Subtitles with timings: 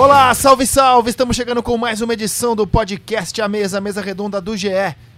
[0.00, 1.10] Olá, salve, salve!
[1.10, 4.70] Estamos chegando com mais uma edição do podcast A Mesa, a mesa redonda do GE.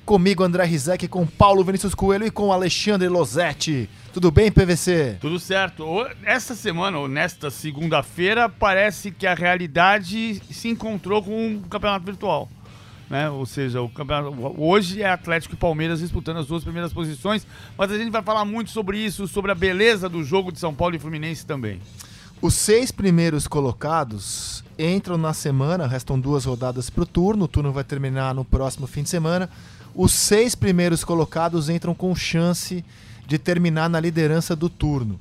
[0.05, 3.89] Comigo, André Rizek, com Paulo Vinícius Coelho e com Alexandre Losetti.
[4.13, 5.19] Tudo bem, PVC?
[5.21, 5.85] Tudo certo.
[6.25, 12.49] Esta semana, ou nesta segunda-feira, parece que a realidade se encontrou com o campeonato virtual.
[13.09, 13.31] Né?
[13.31, 17.47] Ou seja, o campeonato hoje é Atlético e Palmeiras disputando as duas primeiras posições,
[17.79, 20.75] mas a gente vai falar muito sobre isso, sobre a beleza do jogo de São
[20.75, 21.79] Paulo e Fluminense também.
[22.43, 27.71] Os seis primeiros colocados entram na semana, restam duas rodadas para o turno, o turno
[27.71, 29.49] vai terminar no próximo fim de semana.
[29.95, 32.85] Os seis primeiros colocados entram com chance
[33.29, 35.21] de terminar na liderança do turno.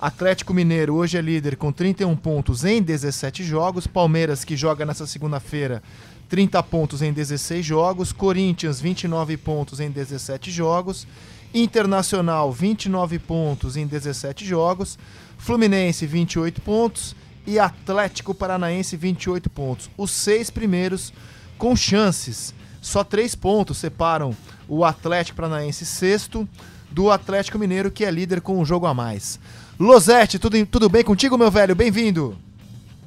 [0.00, 3.86] Atlético Mineiro hoje é líder com 31 pontos em 17 jogos.
[3.86, 5.82] Palmeiras, que joga nessa segunda-feira,
[6.30, 8.10] 30 pontos em 16 jogos.
[8.10, 11.06] Corinthians, 29 pontos em 17 jogos.
[11.52, 14.98] Internacional, 29 pontos em 17 jogos.
[15.44, 17.14] Fluminense 28 pontos
[17.46, 19.90] e Atlético Paranaense 28 pontos.
[19.94, 21.12] Os seis primeiros
[21.58, 22.54] com chances.
[22.80, 24.34] Só três pontos separam
[24.66, 26.48] o Atlético Paranaense sexto
[26.90, 29.38] do Atlético Mineiro, que é líder com um jogo a mais.
[29.78, 31.74] Losete, tudo, tudo bem contigo, meu velho?
[31.74, 32.38] Bem-vindo.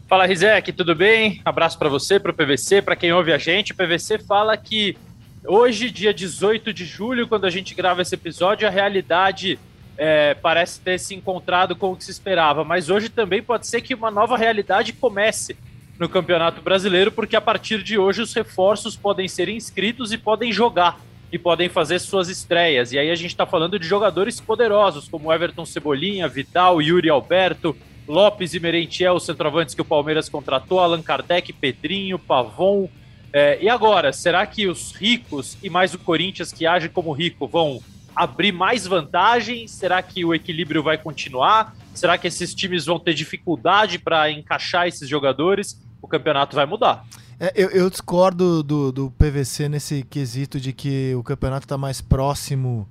[0.08, 1.42] Fala, Rizek, tudo bem?
[1.44, 3.72] Abraço para você, para o PVC, para quem ouve a gente.
[3.72, 4.96] O PVC fala que
[5.44, 9.58] hoje, dia 18 de julho, quando a gente grava esse episódio, a realidade
[9.98, 13.82] é, parece ter se encontrado com o que se esperava, mas hoje também pode ser
[13.82, 15.58] que uma nova realidade comece
[15.98, 20.52] no Campeonato Brasileiro, porque a partir de hoje os reforços podem ser inscritos e podem
[20.52, 21.00] jogar
[21.32, 22.92] e podem fazer suas estreias.
[22.92, 27.76] E aí a gente está falando de jogadores poderosos, como Everton Cebolinha, Vital, Yuri Alberto,
[28.08, 32.88] Lopes e Merentiel, os centroavantes que o Palmeiras contratou, Allan Kardec, Pedrinho, Pavon.
[33.34, 37.48] É, e agora, será que os ricos e mais o Corinthians, que age como rico,
[37.48, 37.82] vão
[38.18, 39.68] abrir mais vantagem?
[39.68, 41.76] Será que o equilíbrio vai continuar?
[41.94, 45.80] Será que esses times vão ter dificuldade para encaixar esses jogadores?
[46.02, 47.06] O campeonato vai mudar.
[47.40, 52.02] É, eu, eu, discordo do, do, PVC nesse quesito de que o campeonato está mais
[52.02, 52.90] próximo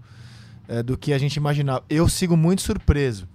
[0.69, 1.83] é, do que a gente imaginava.
[1.91, 3.29] Eu sigo muito surpreso.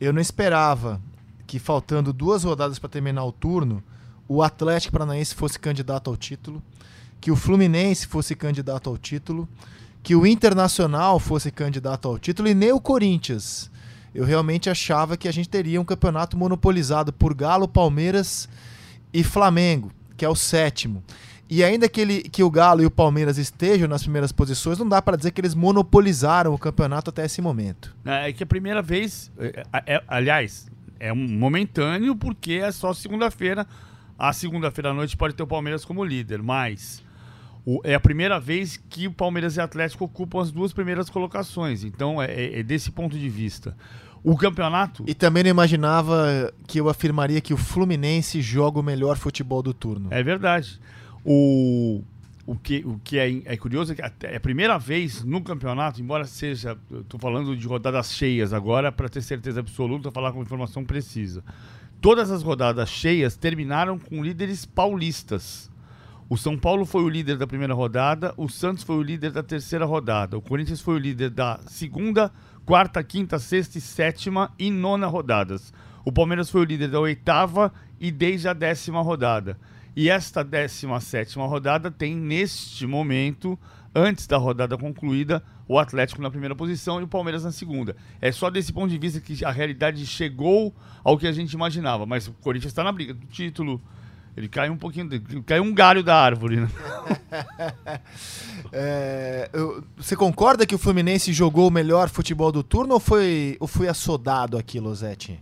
[0.00, 1.00] Eu não esperava
[1.46, 3.80] que, faltando duas rodadas para terminar o turno,
[4.26, 6.60] o Atlético Paranaense fosse candidato ao título,
[7.20, 9.48] que o Fluminense fosse candidato ao título,
[10.02, 13.70] que o Internacional fosse candidato ao título e nem o Corinthians.
[14.14, 18.48] Eu realmente achava que a gente teria um campeonato monopolizado por Galo, Palmeiras
[19.12, 21.02] e Flamengo, que é o sétimo.
[21.48, 24.88] E ainda que, ele, que o Galo e o Palmeiras estejam nas primeiras posições, não
[24.88, 27.94] dá para dizer que eles monopolizaram o campeonato até esse momento.
[28.04, 32.70] É, é que a primeira vez, é, é, é aliás, é um momentâneo porque é
[32.70, 33.66] só segunda-feira.
[34.16, 37.02] A segunda-feira à noite pode ter o Palmeiras como líder, mas
[37.64, 41.10] o, é a primeira vez que o Palmeiras e o Atlético ocupam as duas primeiras
[41.10, 41.84] colocações.
[41.84, 43.76] Então, é, é, é desse ponto de vista.
[44.22, 45.04] O campeonato.
[45.06, 49.72] E também não imaginava que eu afirmaria que o Fluminense joga o melhor futebol do
[49.72, 50.08] turno.
[50.10, 50.78] É verdade.
[51.24, 52.02] O,
[52.46, 56.00] o que, o que é, é curioso é que é a primeira vez no campeonato,
[56.00, 56.76] embora seja.
[56.90, 61.42] Estou falando de rodadas cheias agora, para ter certeza absoluta, falar com informação precisa.
[62.00, 65.70] Todas as rodadas cheias terminaram com líderes paulistas.
[66.30, 69.42] O São Paulo foi o líder da primeira rodada, o Santos foi o líder da
[69.42, 72.30] terceira rodada, o Corinthians foi o líder da segunda,
[72.64, 75.74] quarta, quinta, sexta e sétima e nona rodadas.
[76.04, 79.58] O Palmeiras foi o líder da oitava e desde a décima rodada.
[79.96, 83.58] E esta décima sétima rodada tem, neste momento,
[83.92, 87.96] antes da rodada concluída, o Atlético na primeira posição e o Palmeiras na segunda.
[88.20, 92.06] É só desse ponto de vista que a realidade chegou ao que a gente imaginava.
[92.06, 93.82] Mas o Corinthians está na briga do título,
[94.36, 95.08] ele cai um pouquinho,
[95.44, 96.68] cai um galho da árvore, né?
[98.72, 103.56] é, eu, você concorda que o Fluminense jogou o melhor futebol do turno ou foi,
[103.60, 105.40] ou foi assodado aqui, Losetti?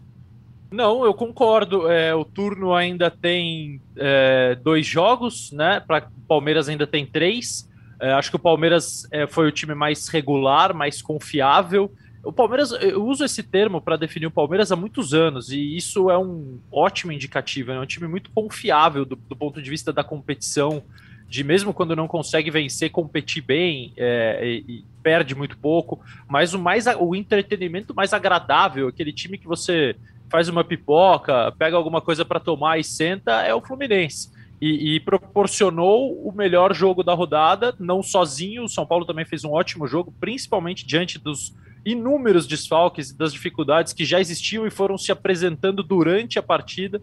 [0.71, 1.91] Não, eu concordo.
[1.91, 5.81] É, o turno ainda tem é, dois jogos, né?
[5.81, 7.69] Para o Palmeiras ainda tem três.
[8.01, 11.91] É, acho que o Palmeiras é, foi o time mais regular, mais confiável.
[12.29, 16.11] O Palmeiras, eu uso esse termo para definir o Palmeiras há muitos anos, e isso
[16.11, 17.73] é um ótimo indicativo.
[17.73, 20.83] É um time muito confiável do, do ponto de vista da competição,
[21.27, 26.01] de mesmo quando não consegue vencer, competir bem é, e, e, perde muito pouco.
[26.29, 29.97] Mas o, mais, o entretenimento mais agradável, aquele time que você
[30.29, 34.31] faz uma pipoca, pega alguma coisa para tomar e senta, é o Fluminense.
[34.61, 38.65] E, e, proporcionou o melhor jogo da rodada, não sozinho.
[38.65, 41.57] O São Paulo também fez um ótimo jogo, principalmente diante dos
[41.93, 47.01] inúmeros desfalques das dificuldades que já existiam e foram se apresentando durante a partida.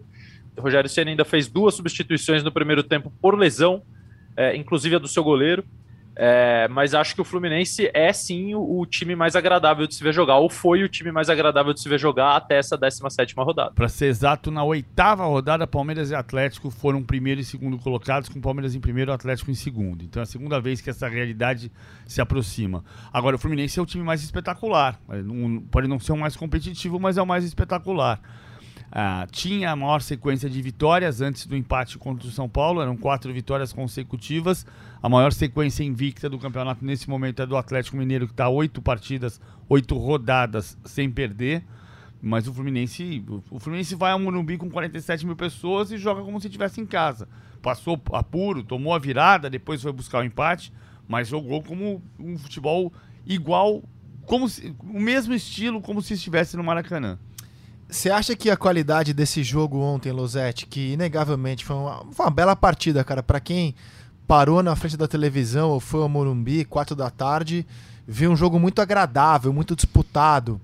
[0.56, 3.82] O Rogério Senna ainda fez duas substituições no primeiro tempo por lesão,
[4.36, 5.64] é, inclusive a do seu goleiro.
[6.18, 10.02] É, mas acho que o Fluminense é sim o, o, time mais agradável de se
[10.02, 13.34] ver jogar, ou foi o time mais agradável de se ver jogar até essa 17
[13.36, 13.72] rodada.
[13.72, 18.40] Para ser exato, na oitava rodada, Palmeiras e Atlético foram primeiro e segundo colocados, com
[18.40, 20.02] Palmeiras em primeiro e Atlético em segundo.
[20.02, 21.70] Então é a segunda vez que essa realidade
[22.06, 22.82] se aproxima.
[23.12, 24.98] Agora, o Fluminense é o time mais espetacular.
[25.70, 28.20] Pode não ser o mais competitivo, mas é o mais espetacular.
[28.90, 32.96] Ah, tinha a maior sequência de vitórias antes do empate contra o São Paulo, eram
[32.96, 34.64] quatro vitórias consecutivas.
[35.02, 38.80] A maior sequência invicta do campeonato nesse momento é do Atlético Mineiro, que está oito
[38.80, 41.64] partidas, oito rodadas sem perder.
[42.22, 46.40] Mas o Fluminense, o Fluminense vai ao Morumbi com 47 mil pessoas e joga como
[46.40, 47.28] se estivesse em casa.
[47.60, 50.72] Passou apuro, tomou a virada, depois foi buscar o empate,
[51.06, 52.92] mas jogou como um futebol
[53.26, 53.82] igual,
[54.24, 57.18] como se, o mesmo estilo como se estivesse no Maracanã.
[57.88, 62.32] Você acha que a qualidade desse jogo ontem, Losetti, que inegavelmente foi uma, foi uma
[62.32, 63.74] bela partida, cara, para quem
[64.26, 67.64] parou na frente da televisão ou foi ao Morumbi, quatro da tarde,
[68.06, 70.60] viu um jogo muito agradável, muito disputado.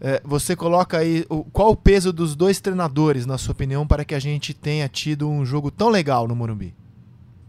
[0.00, 4.04] É, você coloca aí o, qual o peso dos dois treinadores, na sua opinião, para
[4.04, 6.74] que a gente tenha tido um jogo tão legal no Morumbi?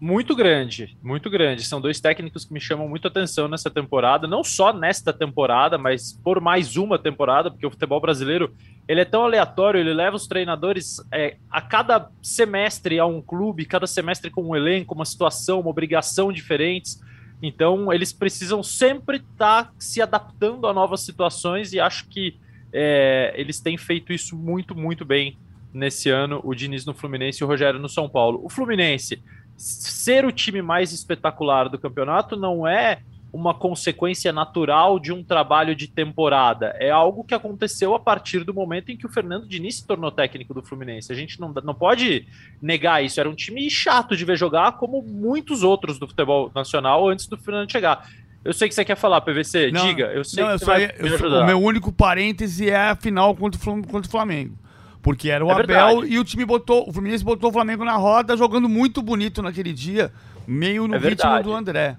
[0.01, 1.65] Muito grande, muito grande.
[1.65, 6.13] São dois técnicos que me chamam muito atenção nessa temporada, não só nesta temporada, mas
[6.23, 8.53] por mais uma temporada, porque o futebol brasileiro
[8.87, 13.65] ele é tão aleatório, ele leva os treinadores é, a cada semestre a um clube,
[13.65, 17.01] cada semestre com um elenco, uma situação, uma obrigação diferentes.
[17.41, 22.37] Então eles precisam sempre estar tá se adaptando a novas situações e acho que
[22.71, 25.37] é, eles têm feito isso muito, muito bem
[25.73, 28.39] nesse ano, o Diniz no Fluminense e o Rogério no São Paulo.
[28.43, 29.21] O Fluminense
[29.59, 32.99] ser o time mais espetacular do campeonato não é
[33.31, 36.75] uma consequência natural de um trabalho de temporada.
[36.79, 40.09] É algo que aconteceu a partir do momento em que o Fernando Diniz se tornou
[40.11, 41.11] técnico do Fluminense.
[41.11, 42.25] A gente não, não pode
[42.61, 43.19] negar isso.
[43.19, 47.37] Era um time chato de ver jogar, como muitos outros do futebol nacional antes do
[47.37, 48.09] Fernando chegar.
[48.43, 49.71] Eu sei que você quer falar, PVC.
[49.71, 50.05] Não, Diga.
[50.05, 53.59] Eu sei não, que eu vai eu, O meu único parêntese é a final contra
[53.59, 54.57] o Flamengo.
[55.01, 56.13] Porque era o é Abel verdade.
[56.13, 59.71] e o time botou, o Fluminense botou o Flamengo na roda, jogando muito bonito naquele
[59.71, 60.11] dia,
[60.45, 61.97] meio no é ritmo do André.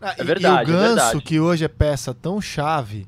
[0.00, 3.06] Ah, é verdade, e o é Ganso, que hoje é peça tão chave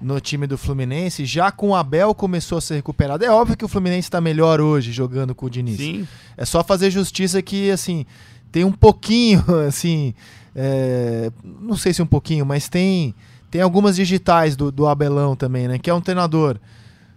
[0.00, 3.24] no time do Fluminense, já com o Abel começou a ser recuperado.
[3.24, 5.76] É óbvio que o Fluminense está melhor hoje jogando com o Diniz.
[5.76, 6.06] Sim.
[6.36, 8.06] É só fazer justiça que, assim,
[8.52, 10.14] tem um pouquinho, assim,
[10.54, 13.12] é, não sei se um pouquinho, mas tem,
[13.50, 15.78] tem algumas digitais do, do Abelão também, né?
[15.78, 16.58] Que é um treinador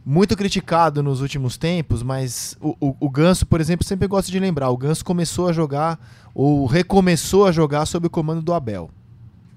[0.06, 4.39] muito criticado nos últimos tempos, mas o, o, o, Ganso, por exemplo, sempre gosta de
[4.39, 6.00] lembrar: o Ganso começou a jogar,
[6.33, 8.89] ou recomeçou a jogar sob o comando do Abel.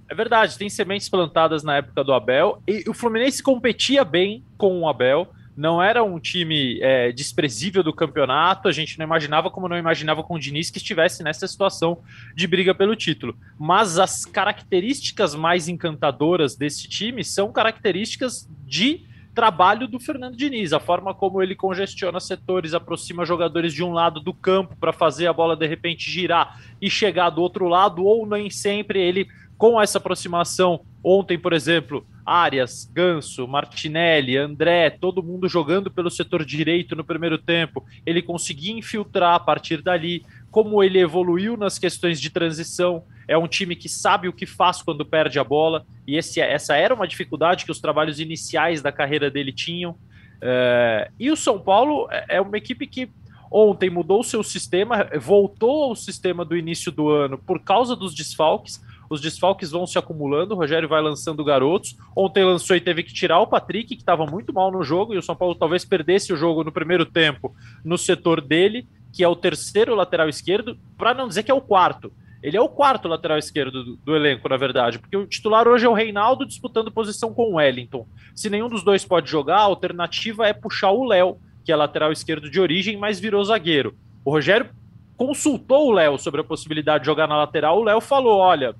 [0.08, 4.80] É verdade, tem sementes plantadas na época do Abel, e o Fluminense competia bem com
[4.80, 5.28] o Abel.
[5.56, 10.20] Não era um time é, desprezível do campeonato, a gente não imaginava como não imaginava
[10.22, 11.98] com o Diniz que estivesse nessa situação
[12.34, 13.36] de briga pelo título.
[13.56, 20.78] Mas as características mais encantadoras desse time são características de trabalho do Fernando Diniz, a
[20.78, 25.32] forma como ele congestiona setores, aproxima jogadores de um lado do campo para fazer a
[25.32, 29.26] bola de repente girar e chegar do outro lado, ou nem sempre ele,
[29.58, 36.44] com essa aproximação, ontem, por exemplo, Arias, Ganso, Martinelli, André, todo mundo jogando pelo setor
[36.44, 42.20] direito no primeiro tempo, ele conseguia infiltrar a partir dali, como ele evoluiu nas questões
[42.20, 46.16] de transição, é um time que sabe o que faz quando perde a bola, e
[46.16, 49.96] esse, essa era uma dificuldade que os trabalhos iniciais da carreira dele tinham.
[50.40, 53.10] É, e o São Paulo é, é uma equipe que
[53.50, 58.14] ontem mudou o seu sistema, voltou ao sistema do início do ano por causa dos
[58.14, 58.82] desfalques.
[59.08, 61.96] Os desfalques vão se acumulando, o Rogério vai lançando garotos.
[62.16, 65.18] Ontem lançou e teve que tirar o Patrick, que estava muito mal no jogo, e
[65.18, 69.28] o São Paulo talvez perdesse o jogo no primeiro tempo no setor dele, que é
[69.28, 72.12] o terceiro lateral esquerdo, para não dizer que é o quarto.
[72.44, 75.86] Ele é o quarto lateral esquerdo do, do, elenco, na verdade, porque o titular hoje
[75.86, 78.06] é o Reinaldo disputando posição com o Wellington.
[78.34, 82.12] Se nenhum dos dois pode jogar, a alternativa é puxar o Léo, que é lateral
[82.12, 83.96] esquerdo de origem, mas virou zagueiro.
[84.22, 84.68] O Rogério
[85.16, 87.80] consultou o Léo sobre a possibilidade de jogar na lateral.
[87.80, 88.74] O Léo falou: olha,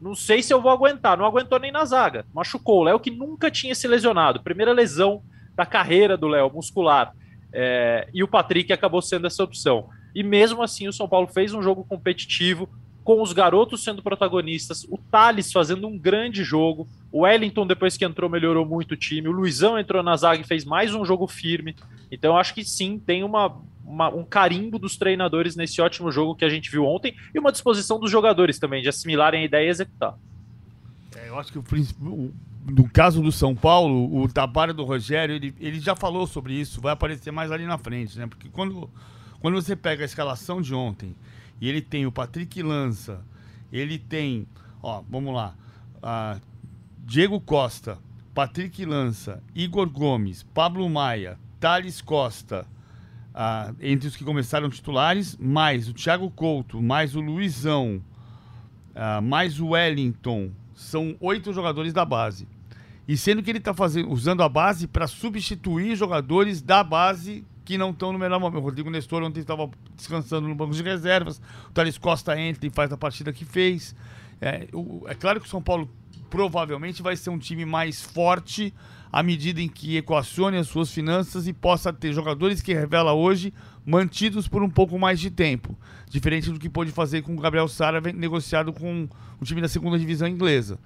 [0.00, 1.18] não sei se eu vou aguentar.
[1.18, 2.24] Não aguentou nem na zaga.
[2.32, 2.80] Machucou.
[2.80, 4.42] O Léo que nunca tinha se lesionado.
[4.42, 5.22] Primeira lesão
[5.54, 7.12] da carreira do Léo, muscular.
[7.52, 9.90] É, e o Patrick acabou sendo essa opção.
[10.14, 12.68] E mesmo assim, o São Paulo fez um jogo competitivo,
[13.04, 18.04] com os garotos sendo protagonistas, o Thales fazendo um grande jogo, o Wellington, depois que
[18.04, 21.26] entrou, melhorou muito o time, o Luizão entrou na zaga e fez mais um jogo
[21.26, 21.74] firme.
[22.10, 26.44] Então, acho que sim, tem uma, uma, um carimbo dos treinadores nesse ótimo jogo que
[26.44, 29.70] a gente viu ontem e uma disposição dos jogadores também de assimilarem a ideia e
[29.70, 30.14] executar.
[31.16, 32.32] É, eu acho que o,
[32.66, 36.80] no caso do São Paulo, o trabalho do Rogério, ele, ele já falou sobre isso,
[36.80, 38.26] vai aparecer mais ali na frente, né?
[38.28, 38.88] Porque quando,
[39.40, 41.16] quando você pega a escalação de ontem
[41.62, 43.24] e ele tem o Patrick Lança,
[43.72, 44.46] ele tem
[44.82, 45.54] Ó, vamos lá.
[46.98, 47.98] Diego Costa,
[48.34, 52.66] Patrick Lança, Igor Gomes, Pablo Maia, Thales Costa,
[53.80, 58.02] entre os que começaram titulares, mais o Thiago Couto, mais o Luizão,
[59.22, 62.48] mais o Wellington, são oito jogadores da base.
[63.06, 63.74] E sendo que ele está
[64.08, 68.60] usando a base para substituir jogadores da base que não estão no melhor momento.
[68.60, 72.70] O Rodrigo Nestor ontem estava descansando no banco de reservas, o Thales Costa entra e
[72.70, 73.96] faz a partida que fez.
[74.40, 75.88] É, o, é claro que o São Paulo
[76.28, 78.74] provavelmente vai ser um time mais forte
[79.10, 83.54] à medida em que equacione as suas finanças e possa ter jogadores que revela hoje
[83.86, 85.74] mantidos por um pouco mais de tempo.
[86.10, 89.08] Diferente do que pôde fazer com o Gabriel Sara negociado com
[89.40, 90.78] o time da segunda divisão inglesa.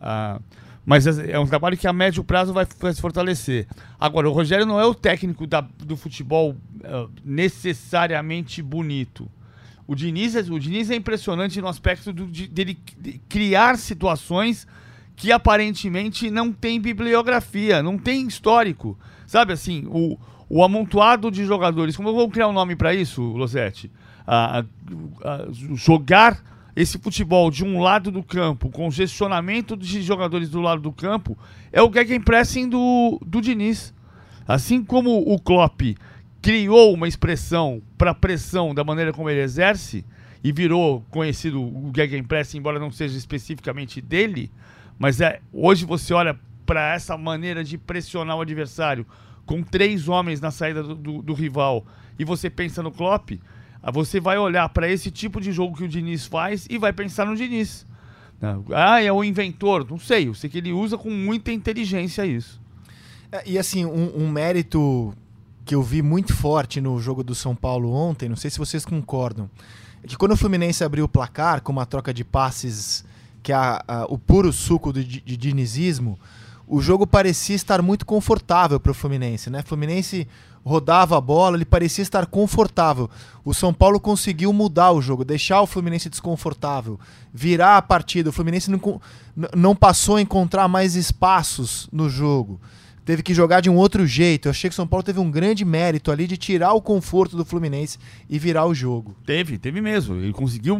[0.00, 0.40] Ah,
[0.84, 3.66] mas é, é um trabalho que a médio prazo vai, se fortalecer.
[3.98, 9.30] Agora, o Rogério não é o técnico da, do futebol uh, necessariamente bonito.
[9.86, 14.66] O Diniz, é, o Diniz é impressionante no aspecto do, de, dele de criar situações
[15.14, 18.98] que aparentemente não tem bibliografia, não tem histórico.
[19.26, 21.96] Sabe assim, o, o amontoado de jogadores.
[21.96, 23.90] Como eu vou criar um nome para isso, Losetti?
[24.26, 24.64] Ah,
[25.24, 26.42] ah, jogar
[26.74, 31.36] esse futebol de um lado do campo, com gestionamento de jogadores do lado do campo,
[31.70, 33.94] é o Gegenpressing do, do Diniz.
[34.46, 35.82] Assim como o Klopp
[36.40, 40.04] criou uma expressão para pressão da maneira como ele exerce
[40.42, 44.50] e virou conhecido o Gegenpressing, embora não seja especificamente dele,
[44.98, 49.06] mas é, hoje você olha para essa maneira de pressionar o adversário
[49.44, 51.84] com três homens na saída do, do, do rival
[52.18, 53.32] e você pensa no Klopp,
[53.90, 57.26] você vai olhar para esse tipo de jogo que o Diniz faz e vai pensar
[57.26, 57.86] no Diniz.
[58.74, 59.88] Ah, é o inventor?
[59.88, 62.60] Não sei, eu sei que ele usa com muita inteligência isso.
[63.30, 65.14] É, e assim, um, um, mérito
[65.64, 68.84] que eu vi muito forte no jogo do São Paulo ontem, não sei se vocês
[68.84, 69.48] concordam,
[70.02, 73.04] é que quando o Fluminense abriu o placar com uma troca de passes
[73.42, 76.18] que é a, a, o puro suco do, de, de dinizismo,
[76.66, 79.62] o jogo parecia estar muito confortável para o Fluminense, né?
[79.62, 80.26] Fluminense
[80.64, 83.10] rodava a bola, ele parecia estar confortável.
[83.44, 86.98] O São Paulo conseguiu mudar o jogo, deixar o Fluminense desconfortável,
[87.32, 88.30] virar a partida.
[88.30, 89.00] O Fluminense não,
[89.56, 92.60] não passou a encontrar mais espaços no jogo
[93.04, 94.46] teve que jogar de um outro jeito.
[94.46, 97.36] Eu achei que o São Paulo teve um grande mérito ali de tirar o conforto
[97.36, 99.16] do Fluminense e virar o jogo.
[99.26, 100.16] Teve, teve mesmo.
[100.16, 100.78] Ele conseguiu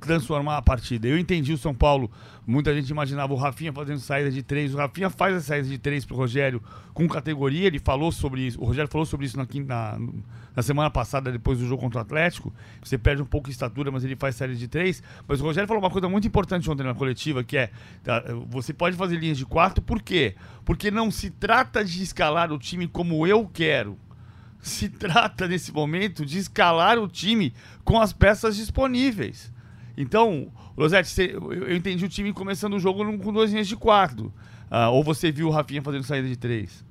[0.00, 1.08] transformar a partida.
[1.08, 2.10] Eu entendi o São Paulo.
[2.44, 4.74] Muita gente imaginava o Rafinha fazendo saída de três.
[4.74, 6.60] O Rafinha faz a saída de três pro Rogério
[6.92, 7.68] com categoria.
[7.68, 8.60] Ele falou sobre isso.
[8.60, 9.98] O Rogério falou sobre isso na, na,
[10.56, 12.52] na semana passada, depois do jogo contra o Atlético.
[12.82, 15.02] Você perde um pouco de estatura, mas ele faz saída de três.
[15.28, 17.70] Mas o Rogério falou uma coisa muito importante ontem na coletiva, que é
[18.02, 20.34] tá, você pode fazer linhas de quatro, por quê?
[20.64, 23.96] Porque não se trata de escalar o time como eu quero.
[24.60, 29.52] Se trata, nesse momento, de escalar o time com as peças disponíveis.
[29.96, 34.32] Então, Rosete, eu entendi o time começando o jogo com duas linhas de quarto.
[34.70, 36.84] Uh, ou você viu o Rafinha fazendo saída de três?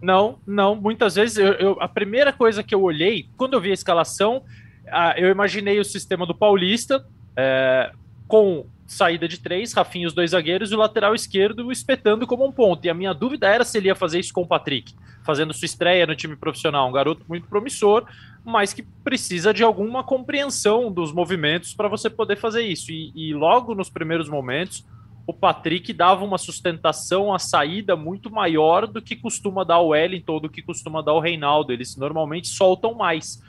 [0.00, 0.74] Não, não.
[0.74, 4.38] Muitas vezes, eu, eu, a primeira coisa que eu olhei, quando eu vi a escalação,
[4.38, 7.04] uh, eu imaginei o sistema do Paulista,
[7.36, 7.92] é,
[8.26, 12.52] com saída de três, Rafinha os dois zagueiros e o lateral esquerdo espetando como um
[12.52, 12.84] ponto.
[12.86, 15.66] E a minha dúvida era se ele ia fazer isso com o Patrick, fazendo sua
[15.66, 18.06] estreia no time profissional, um garoto muito promissor,
[18.46, 22.92] mas que precisa de alguma compreensão dos movimentos para você poder fazer isso.
[22.92, 24.86] E, e, logo nos primeiros momentos,
[25.26, 30.38] o Patrick dava uma sustentação à saída muito maior do que costuma dar o Wellington,
[30.38, 31.72] do que costuma dar o Reinaldo.
[31.72, 33.42] Eles normalmente soltam mais.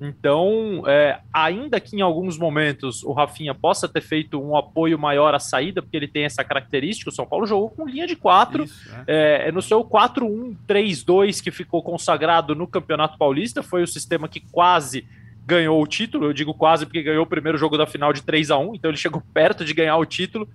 [0.00, 5.34] Então, é, ainda que em alguns momentos o Rafinha possa ter feito um apoio maior
[5.34, 8.64] à saída, porque ele tem essa característica, o São Paulo jogou com linha de quatro,
[8.64, 9.44] Isso, é.
[9.44, 14.40] É, é no seu 4-1-3-2 que ficou consagrado no Campeonato Paulista, foi o sistema que
[14.40, 15.06] quase
[15.46, 18.50] ganhou o título, eu digo quase porque ganhou o primeiro jogo da final de 3
[18.50, 20.48] a 1 então ele chegou perto de ganhar o título,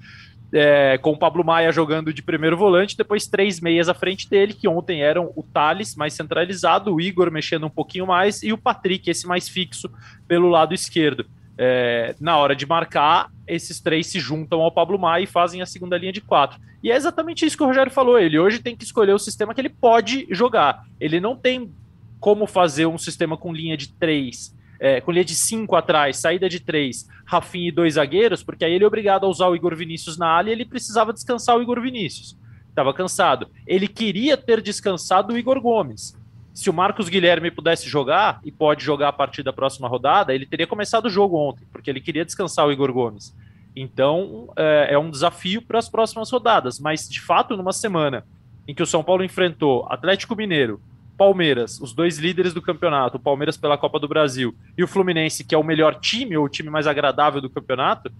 [0.54, 4.54] é, com o Pablo Maia jogando de primeiro volante, depois três meias à frente dele,
[4.54, 8.58] que ontem eram o Thales, mais centralizado, o Igor mexendo um pouquinho mais, e o
[8.58, 9.90] Patrick, esse mais fixo,
[10.28, 11.26] pelo lado esquerdo.
[11.58, 15.66] É, na hora de marcar, esses três se juntam ao Pablo Maia e fazem a
[15.66, 16.60] segunda linha de quatro.
[16.84, 18.18] E é exatamente isso que o Rogério falou.
[18.18, 20.86] Ele hoje tem que escolher o sistema que ele pode jogar.
[21.00, 21.72] Ele não tem
[22.20, 26.50] como fazer um sistema com linha de três é, com linha de cinco atrás, saída
[26.50, 29.76] de três, Rafinha e dois zagueiros, porque aí ele é obrigado a usar o Igor
[29.76, 32.36] Vinícius na área e ele precisava descansar o Igor Vinícius.
[32.68, 33.48] Estava cansado.
[33.68, 36.20] Ele queria ter descansado o Igor Gomes.
[36.52, 40.48] Se o Marcos Guilherme pudesse jogar, e pode jogar a partir da próxima rodada, ele
[40.48, 43.36] teria começado o jogo ontem, porque ele queria descansar o Igor Gomes.
[43.76, 46.80] Então, é, é um desafio para as próximas rodadas.
[46.80, 48.26] Mas, de fato, numa semana
[48.68, 50.82] em que o São Paulo enfrentou Atlético Mineiro,
[51.22, 55.44] Palmeiras, os dois líderes do campeonato, o Palmeiras pela Copa do Brasil e o Fluminense,
[55.44, 58.12] que é o melhor time, ou o time mais agradável do campeonato,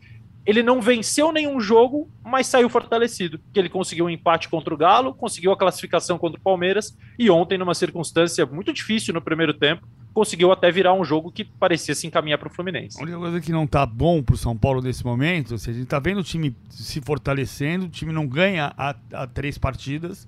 [0.46, 3.40] ele não venceu nenhum jogo, mas saiu fortalecido.
[3.52, 7.28] Que ele conseguiu um empate contra o Galo, conseguiu a classificação contra o Palmeiras e
[7.32, 11.96] ontem, numa circunstância muito difícil no primeiro tempo, conseguiu até virar um jogo que parecia
[11.96, 13.00] se encaminhar para o Fluminense.
[13.00, 15.74] A única coisa que não tá bom para o São Paulo nesse momento, se a
[15.74, 20.28] gente tá vendo o time se fortalecendo, o time não ganha a três partidas,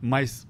[0.00, 0.46] mas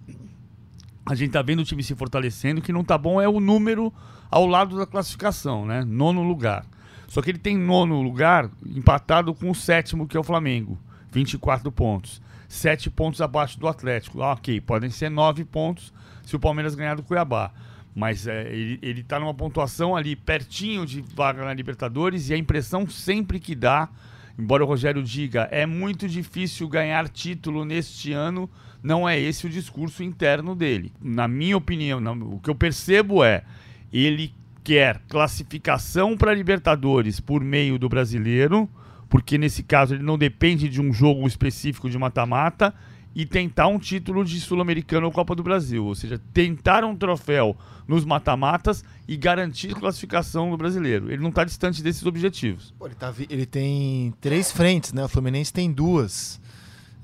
[1.07, 3.41] a gente tá vendo o time se fortalecendo, o que não tá bom é o
[3.41, 3.93] número
[4.31, 5.85] ao lado da classificação, né?
[5.85, 6.65] Nono lugar.
[7.07, 10.79] Só que ele tem nono lugar empatado com o sétimo, que é o Flamengo.
[11.13, 12.21] 24 pontos.
[12.49, 14.23] Sete pontos abaixo do Atlético.
[14.23, 15.93] Ah, ok, podem ser nove pontos
[16.25, 17.53] se o Palmeiras ganhar do Cuiabá.
[17.95, 22.37] Mas é, ele, ele tá numa pontuação ali pertinho de vaga na Libertadores e a
[22.37, 23.89] impressão sempre que dá,
[24.37, 28.51] embora o Rogério diga, é muito difícil ganhar título neste ano,
[28.85, 30.93] não é esse o discurso interno dele.
[31.01, 33.43] Na minha opinião, não, o que eu percebo é
[33.91, 38.69] ele quer classificação para Libertadores por meio do brasileiro,
[39.09, 42.75] porque nesse caso ele não depende de um jogo específico de mata-mata,
[43.15, 47.57] e tentar um título de Sul-Americano ou Copa do Brasil, ou seja, tentar um troféu
[47.87, 51.13] nos mata-matas e garantir classificação no brasileiro.
[51.13, 52.75] Ele não está distante desses objetivos.
[52.77, 55.05] Pô, ele, tá, ele, tem três frentes, né?
[55.05, 56.41] O Fluminense tem duas.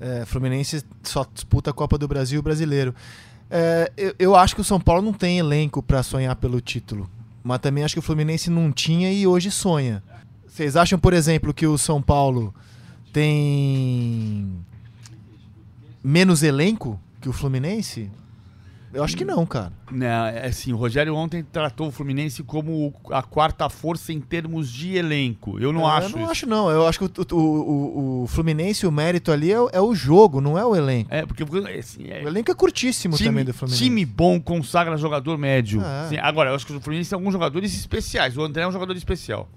[0.01, 2.93] É, Fluminense só disputa a Copa do Brasil e o brasileiro.
[3.49, 7.07] É, eu, eu acho que o São Paulo não tem elenco para sonhar pelo título.
[7.43, 10.03] Mas também acho que o Fluminense não tinha e hoje sonha.
[10.47, 12.53] Vocês acham, por exemplo, que o São Paulo
[13.13, 14.47] tem
[16.03, 18.09] menos elenco que o Fluminense?
[18.93, 19.71] Eu acho que não, cara.
[19.89, 24.69] Não, é assim, o Rogério ontem tratou o Fluminense como a quarta força em termos
[24.71, 25.57] de elenco.
[25.59, 26.07] Eu não é, acho.
[26.07, 26.31] Eu não isso.
[26.31, 26.69] acho, não.
[26.69, 30.57] Eu acho que o, o, o, Fluminense, o mérito ali é, é, o jogo, não
[30.57, 31.13] é o elenco.
[31.13, 31.43] É, porque
[31.79, 32.23] assim, é...
[32.23, 33.83] o elenco é curtíssimo time, também do Fluminense.
[33.83, 35.81] Time bom consagra jogador médio.
[35.81, 36.05] É.
[36.05, 38.37] Assim, agora, eu acho que o Fluminense tem alguns jogadores especiais.
[38.37, 39.49] O André é um jogador especial.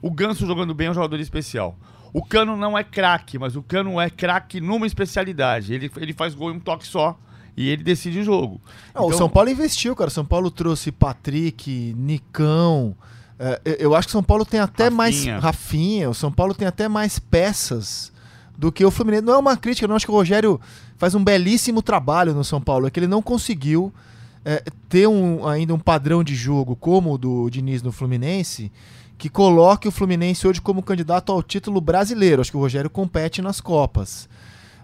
[0.00, 1.76] O Ganso jogando bem é um jogador especial.
[2.12, 5.74] O Cano não é craque, mas o Cano é craque numa especialidade.
[5.74, 7.18] Ele, ele faz gol em um toque só
[7.56, 8.60] e ele decide o jogo.
[8.90, 9.06] Então...
[9.06, 10.08] O São Paulo investiu, cara.
[10.08, 12.94] O São Paulo trouxe Patrick, Nicão.
[13.38, 14.96] É, eu acho que o São Paulo tem até Rafinha.
[14.96, 15.42] mais.
[15.42, 16.10] Rafinha.
[16.10, 18.12] O São Paulo tem até mais peças
[18.56, 19.24] do que o Fluminense.
[19.24, 19.96] Não é uma crítica, não.
[19.96, 20.60] Acho que o Rogério
[20.96, 22.86] faz um belíssimo trabalho no São Paulo.
[22.86, 23.92] É que ele não conseguiu
[24.44, 28.70] é, ter um, ainda um padrão de jogo como o do Diniz no Fluminense
[29.18, 32.40] que coloque o Fluminense hoje como candidato ao título brasileiro.
[32.40, 34.28] Acho que o Rogério compete nas Copas.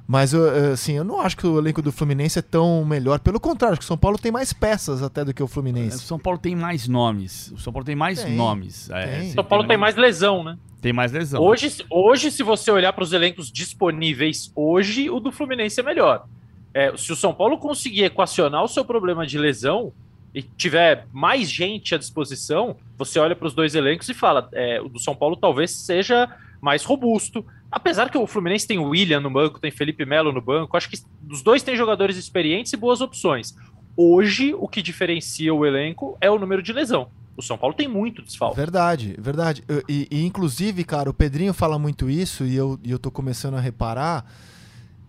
[0.06, 3.20] Mas assim, eu não acho que o elenco do Fluminense é tão melhor.
[3.20, 5.96] Pelo contrário, acho que o São Paulo tem mais peças até do que o Fluminense.
[5.96, 7.52] O São Paulo tem mais nomes.
[7.52, 8.90] O São Paulo tem mais Tem, nomes.
[8.90, 9.14] É, tem.
[9.14, 10.58] assim, São Paulo tem mais lesão, né?
[10.80, 11.40] Tem mais lesão.
[11.40, 16.26] Hoje, hoje, se você olhar para os elencos disponíveis hoje, o do Fluminense é melhor.
[16.74, 19.92] É, se o São Paulo conseguir equacionar o seu problema de lesão
[20.34, 24.80] e tiver mais gente à disposição, você olha para os dois elencos e fala: é,
[24.80, 26.28] o do São Paulo talvez seja
[26.60, 27.44] mais robusto.
[27.72, 30.90] Apesar que o Fluminense tem o William no banco, tem Felipe Melo no banco, acho
[30.90, 30.98] que
[31.30, 33.56] os dois têm jogadores experientes e boas opções.
[33.96, 37.08] Hoje, o que diferencia o elenco é o número de lesão.
[37.35, 38.56] O São Paulo tem muito desfalque.
[38.56, 39.64] Verdade, verdade.
[39.88, 43.54] E, e, inclusive, cara, o Pedrinho fala muito isso e eu, e eu tô começando
[43.54, 44.26] a reparar.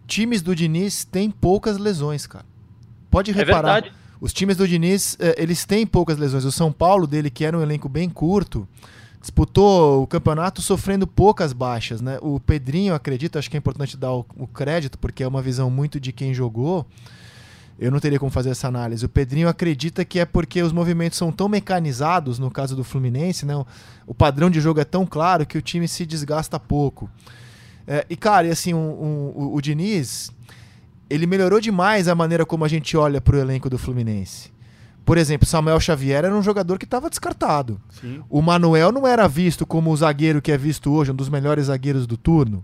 [0.07, 2.45] Times do Diniz têm poucas lesões, cara.
[3.11, 3.73] Pode É reparar.
[3.73, 3.93] verdade.
[4.21, 6.45] Os times do Diniz, eh, eles têm poucas lesões.
[6.45, 8.65] O São Paulo dele, que era um elenco bem curto,
[9.23, 12.19] disputou o campeonato sofrendo poucas baixas, né?
[12.21, 15.69] O Pedrinho, acredito, acho que é importante dar o, o crédito, porque é uma visão
[15.71, 16.85] muito de quem jogou.
[17.79, 19.05] Eu não teria como fazer essa análise.
[19.05, 23.45] O Pedrinho acredita que é porque os movimentos são tão mecanizados, no caso do Fluminense,
[23.45, 23.55] né?
[23.55, 23.65] O,
[24.07, 27.09] o padrão de jogo é tão claro que o time se desgasta pouco.
[27.87, 30.31] É, e, cara, e assim, um- um- o, o Diniz,
[31.09, 34.51] ele melhorou demais a maneira como a gente olha pro elenco do Fluminense.
[35.05, 37.79] Por exemplo, Samuel Xavier era um jogador que estava descartado.
[37.99, 38.21] Sim.
[38.29, 41.65] O Manuel não era visto como o zagueiro que é visto hoje, um dos melhores
[41.65, 42.63] zagueiros do turno.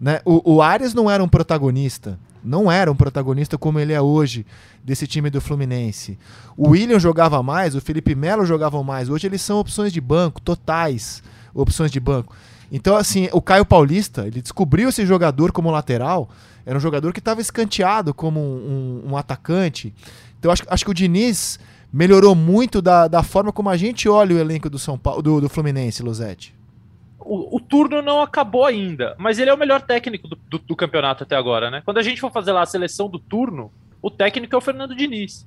[0.00, 0.20] Né?
[0.24, 2.18] O, o Arias não era um protagonista.
[2.44, 4.46] Não era um protagonista como ele é hoje
[4.84, 6.18] desse time do Fluminense.
[6.56, 9.08] O William jogava mais, o Felipe Melo jogava mais.
[9.08, 11.22] Hoje eles são opções de banco, totais
[11.54, 12.36] opções de banco.
[12.70, 16.28] Então, assim, o Caio Paulista, ele descobriu esse jogador como lateral.
[16.64, 19.92] Era um jogador que estava escanteado como um, um- um atacante.
[20.38, 21.58] Então, acho, acho que o Diniz
[21.92, 25.40] melhorou muito da, da forma como a gente olha o elenco do São Paulo, do,
[25.40, 26.54] do Fluminense, Losetti.
[27.18, 30.76] o, o turno não acabou ainda, mas ele é o melhor técnico do, do- do
[30.76, 31.82] campeonato até agora, né?
[31.84, 33.70] Quando a gente for fazer lá a seleção do turno,
[34.02, 35.46] o técnico é o Fernando Diniz.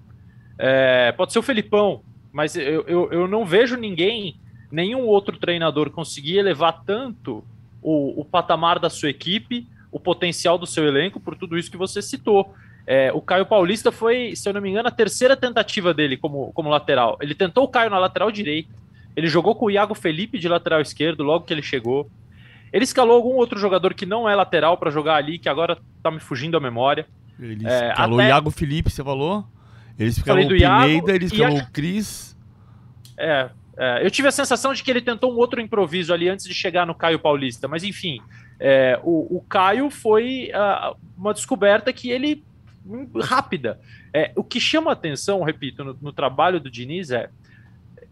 [0.58, 2.02] É, pode ser o Felipão,
[2.32, 4.36] mas eu, eu, eu não vejo ninguém,
[4.72, 7.44] nenhum outro treinador conseguir elevar tanto
[7.82, 11.78] o, o patamar da sua equipe, o potencial do seu elenco, por tudo isso que
[11.78, 12.54] você citou.
[12.86, 16.52] É, o Caio Paulista foi, se eu não me engano, a terceira tentativa dele como,
[16.54, 17.17] como lateral.
[17.22, 18.74] Ele tentou o Caio na lateral direita,
[19.15, 22.10] ele jogou com o Iago Felipe de lateral esquerdo logo que ele chegou.
[22.72, 26.10] Ele escalou algum outro jogador que não é lateral para jogar ali, que agora tá
[26.10, 27.06] me fugindo a memória.
[27.39, 28.28] Ele é, escalou até...
[28.28, 29.46] o Iago Felipe, você falou?
[30.00, 32.38] Ele escalou o Pineda, ele escalou o Cris.
[33.17, 36.46] É, é, eu tive a sensação de que ele tentou um outro improviso ali antes
[36.46, 38.20] de chegar no Caio Paulista, mas enfim,
[38.60, 42.44] é, o, o, Caio foi uh, uma descoberta que ele
[43.22, 43.80] rápida.
[44.13, 47.30] É, o que chama atenção, repito, no, no trabalho do Diniz é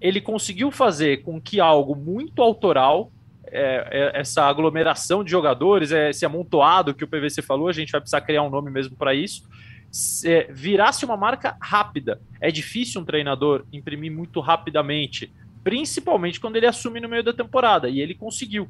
[0.02, 3.12] ele conseguiu fazer com que algo muito autoral
[3.52, 7.92] é, é, essa aglomeração de jogadores, é, esse amontoado que o PVC falou, a gente
[7.92, 9.44] vai precisar criar um nome mesmo para isso,
[10.24, 12.22] é, virasse uma marca rápida.
[12.40, 15.32] É difícil um treinador imprimir muito rapidamente,
[15.64, 18.70] principalmente quando ele assume no meio da temporada, e ele conseguiu.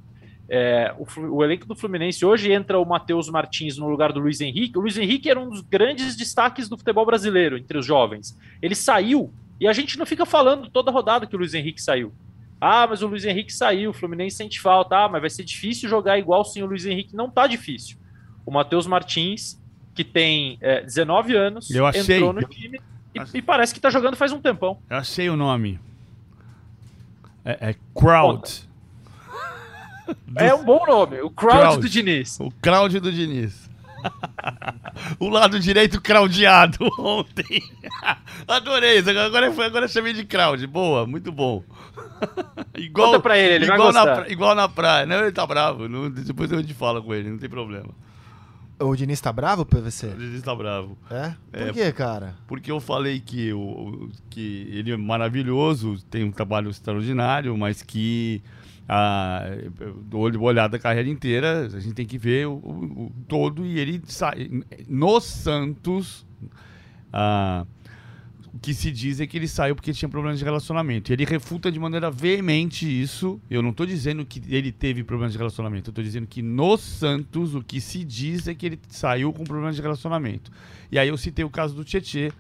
[0.52, 4.42] É, o, o, elenco do Fluminense hoje entra o Matheus Martins no lugar do Luiz
[4.42, 4.78] Henrique.
[4.78, 8.36] O Luiz Henrique era um dos grandes destaques do futebol brasileiro entre os jovens.
[8.60, 12.12] Ele saiu e a gente não fica falando toda rodada que o Luiz Henrique saiu.
[12.60, 14.98] Ah, mas o Luiz Henrique saiu, o Fluminense sente falta.
[14.98, 17.16] Ah, mas vai ser difícil jogar igual sem o Luiz Henrique.
[17.16, 17.98] Não tá difícil.
[18.44, 19.62] O Matheus Martins,
[19.94, 22.18] que tem é, 19 anos, Eu achei.
[22.18, 22.82] entrou no time
[23.14, 24.80] e, e, parece que tá jogando faz um tempão.
[24.90, 25.80] Eu achei o nome.
[27.46, 28.69] É, é Crowd.
[30.36, 31.82] É um bom nome, o Crowd, crowd.
[31.82, 32.40] do Diniz.
[32.40, 33.70] O Crowd do Diniz.
[35.20, 37.62] o lado direito craudiado ontem.
[38.48, 39.10] Adorei isso.
[39.10, 40.66] Agora, agora chamei de crowd.
[40.68, 41.64] Boa, muito bom.
[42.78, 45.06] igual, Conta pra ele, ele igual vai na, igual na praia.
[45.06, 45.88] Não, ele tá bravo.
[45.88, 47.90] Não, depois eu te falo com ele, não tem problema.
[48.82, 50.08] O Diniz tá bravo, PVC?
[50.08, 50.98] O Diniz tá bravo.
[51.12, 51.34] É?
[51.52, 52.36] Por é, que, cara?
[52.48, 58.42] Porque eu falei que, o, que ele é maravilhoso, tem um trabalho extraordinário, mas que
[58.92, 59.46] a,
[60.04, 63.78] do olhar da carreira inteira, a gente tem que ver o, o, o todo e
[63.78, 64.50] ele sai.
[64.88, 66.26] No Santos,
[68.52, 71.12] o que se diz é que ele saiu porque tinha problemas de relacionamento.
[71.12, 73.40] E ele refuta de maneira veemente isso.
[73.48, 75.90] Eu não estou dizendo que ele teve problemas de relacionamento.
[75.90, 79.44] Eu estou dizendo que no Santos o que se diz é que ele saiu com
[79.44, 80.52] problemas de relacionamento.
[80.92, 82.34] E aí eu citei o caso do Tietê,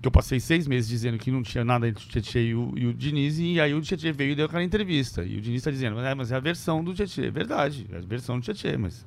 [0.00, 2.72] que eu passei seis meses dizendo que não tinha nada entre o Tietchan e o,
[2.76, 5.24] e o Diniz, e aí o Tietchan veio e deu aquela entrevista.
[5.24, 7.24] E o Diniz está dizendo, é, mas é a versão do Tietchan.
[7.26, 9.04] É verdade, é a versão do Tietchan, mas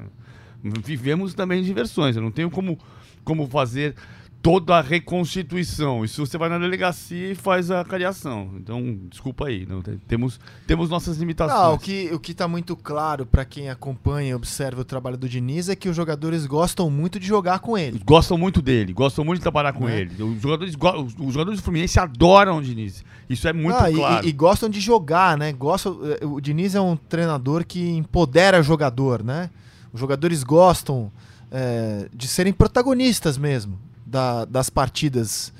[0.63, 2.15] vivemos também de versões.
[2.15, 2.77] Eu não tenho como,
[3.23, 3.95] como fazer
[4.41, 6.03] toda a reconstituição.
[6.03, 8.51] Isso você vai na delegacia e faz a cariação.
[8.55, 11.59] Então, desculpa aí, não, temos, temos nossas limitações.
[11.59, 15.17] Não, o que o que está muito claro para quem acompanha e observa o trabalho
[15.17, 18.01] do Diniz é que os jogadores gostam muito de jogar com ele.
[18.05, 20.01] Gostam muito dele, gostam muito de trabalhar com é.
[20.01, 20.23] ele.
[20.23, 20.75] Os jogadores,
[21.19, 23.03] os jogadores do Fluminense adoram o Diniz.
[23.29, 24.25] Isso é muito ah, claro.
[24.25, 25.51] E, e, gostam de jogar, né?
[25.51, 29.49] Gostam, eh, o Diniz é um treinador que empodera o jogador, né?
[29.91, 31.11] Os jogadores gostam
[31.51, 33.77] é, de serem protagonistas mesmo
[34.09, 35.53] da, das partidas.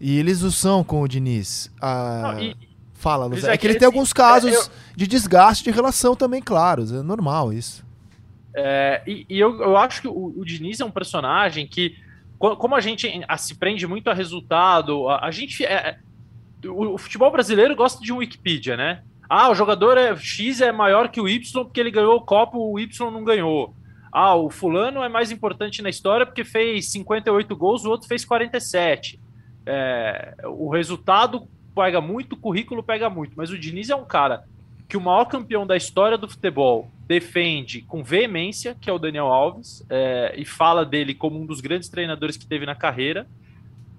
[0.00, 1.72] E eles o são com o Diniz.
[1.80, 2.56] Ah, Não, e,
[2.94, 3.44] fala, Luz.
[3.44, 4.62] É que ele tem alguns casos é, eu...
[4.94, 6.82] de desgaste de relação também, claro.
[6.82, 7.84] É normal isso.
[8.54, 11.96] É, e, e eu, eu acho que o, o Diniz é um personagem que,
[12.38, 15.64] como a gente a, se prende muito a resultado, a, a gente.
[15.64, 15.98] É, é,
[16.68, 19.02] o, o, futebol brasileiro gosta de um Wikipedia, né?
[19.28, 22.58] Ah, o jogador é, X é maior que o Y porque ele ganhou o copo,
[22.58, 23.74] o Y não ganhou
[24.18, 28.24] ah, o fulano é mais importante na história porque fez 58 gols, o outro fez
[28.24, 29.20] 47.
[29.66, 34.44] É, o resultado pega muito, o currículo pega muito, mas o Diniz é um cara
[34.88, 39.26] que o maior campeão da história do futebol defende com veemência, que é o Daniel
[39.26, 43.26] Alves, é, e fala dele como um dos grandes treinadores que teve na carreira.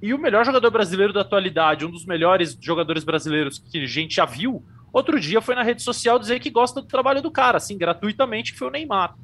[0.02, 4.16] E o melhor jogador brasileiro da atualidade, um dos melhores jogadores brasileiros que a gente
[4.16, 7.58] já viu, outro dia foi na rede social dizer que gosta do trabalho do cara,
[7.58, 9.16] assim, gratuitamente, que foi o Neymar.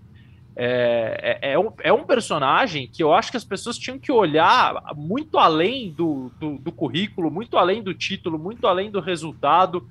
[0.56, 4.12] É, é, é, um, é um personagem que eu acho que as pessoas tinham que
[4.12, 9.88] olhar muito além do, do, do currículo, muito além do título, muito além do resultado.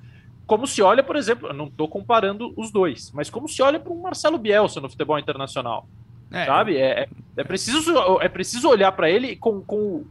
[0.46, 3.92] Como se olha, por exemplo, não estou comparando os dois, mas como se olha para
[3.92, 5.88] um Marcelo Bielsa no futebol internacional.
[6.30, 6.46] É.
[6.46, 6.76] Sabe?
[6.76, 10.04] É, é, é, preciso, é preciso olhar para ele com, com,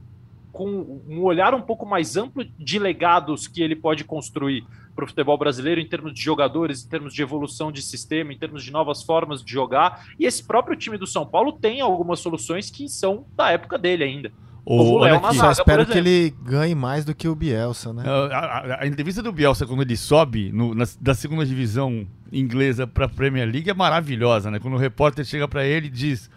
[0.52, 5.08] com um olhar um pouco mais amplo de legados que ele pode construir para o
[5.08, 8.72] futebol brasileiro em termos de jogadores, em termos de evolução de sistema, em termos de
[8.72, 10.06] novas formas de jogar.
[10.20, 14.04] E esse próprio time do São Paulo tem algumas soluções que são da época dele
[14.04, 14.32] ainda.
[14.64, 18.04] O, Léo aqui, só espero que ele ganhe mais do que o Bielsa, né?
[18.06, 22.86] A, a, a entrevista do Bielsa quando ele sobe no, na, da segunda divisão inglesa
[22.86, 24.60] para a Premier League é maravilhosa, né?
[24.60, 26.30] Quando o repórter chega para ele e diz: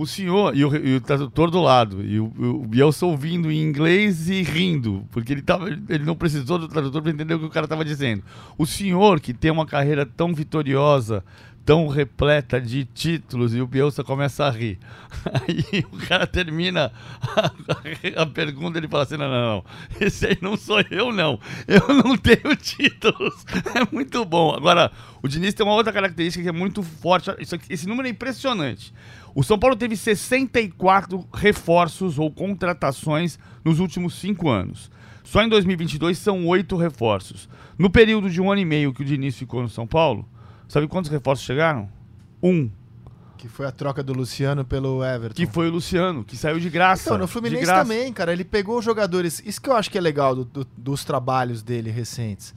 [0.00, 3.62] o senhor e o, e o tradutor do lado, e o, o Bielsa ouvindo em
[3.62, 7.44] inglês e rindo, porque ele, tava, ele não precisou do tradutor para entender o que
[7.44, 8.22] o cara estava dizendo.
[8.56, 11.22] O senhor, que tem uma carreira tão vitoriosa,
[11.66, 14.78] tão repleta de títulos e o Bielsa começa a rir.
[15.46, 19.64] Aí o cara termina a, a, pergunta ele fala assim: não, não, não,
[20.00, 21.38] esse aí não sou eu, não.
[21.68, 23.44] Eu não tenho títulos.
[23.74, 24.54] É muito bom.
[24.54, 24.90] Agora,
[25.22, 27.30] o Diniz tem uma outra característica que é muito forte.
[27.38, 28.92] Isso esse número é impressionante.
[29.34, 34.90] O São Paulo teve 64 reforços ou contratações nos últimos cinco anos.
[35.22, 37.48] Só em 2022 são oito reforços.
[37.78, 40.28] No período de um ano e meio que o Diniz ficou no São Paulo,
[40.68, 41.88] sabe quantos reforços chegaram?
[42.42, 42.70] Um.
[43.38, 45.34] Que foi a troca do Luciano pelo Everton.
[45.34, 47.04] Que foi o Luciano, que saiu de graça.
[47.08, 48.32] Então, no Fluminense também, cara.
[48.32, 49.42] Ele pegou jogadores.
[49.46, 52.54] Isso que eu acho que é legal do, do, dos trabalhos dele recentes.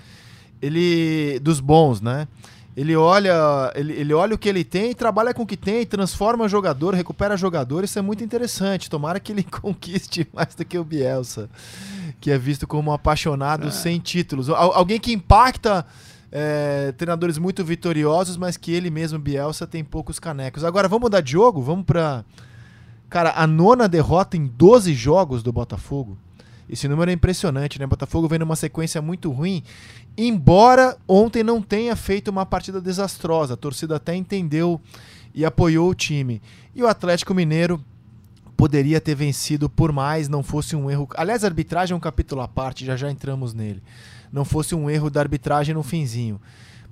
[0.62, 1.39] Ele.
[1.39, 2.27] Dos bons, né?
[2.75, 6.47] Ele olha, ele, ele olha o que ele tem, trabalha com o que tem, transforma
[6.47, 7.83] jogador, recupera jogador.
[7.83, 8.89] Isso é muito interessante.
[8.89, 11.49] Tomara que ele conquiste mais do que o Bielsa,
[12.19, 13.71] que é visto como um apaixonado é.
[13.71, 14.49] sem títulos.
[14.49, 15.86] Al alguém que impacta
[16.31, 20.63] é, treinadores muito vitoriosos, mas que ele mesmo, Bielsa, tem poucos canecos.
[20.63, 21.62] Agora, vamos mudar de jogo?
[21.62, 22.25] Vamos para
[23.13, 26.17] Cara, a nona derrota em 12 jogos do Botafogo.
[26.73, 27.86] Esse número é impressionante, né?
[27.86, 29.62] Botafogo vem numa sequência muito ruim,
[30.17, 33.53] embora ontem não tenha feito uma partida desastrosa.
[33.53, 34.81] A torcida até entendeu
[35.36, 36.41] e apoiou o time.
[36.73, 37.79] E o Atlético Mineiro
[38.57, 41.07] poderia ter vencido por mais, não fosse um erro.
[41.15, 43.83] Aliás, a arbitragem é um capítulo à parte, já já entramos nele.
[44.31, 46.41] Não fosse um erro da arbitragem no finzinho.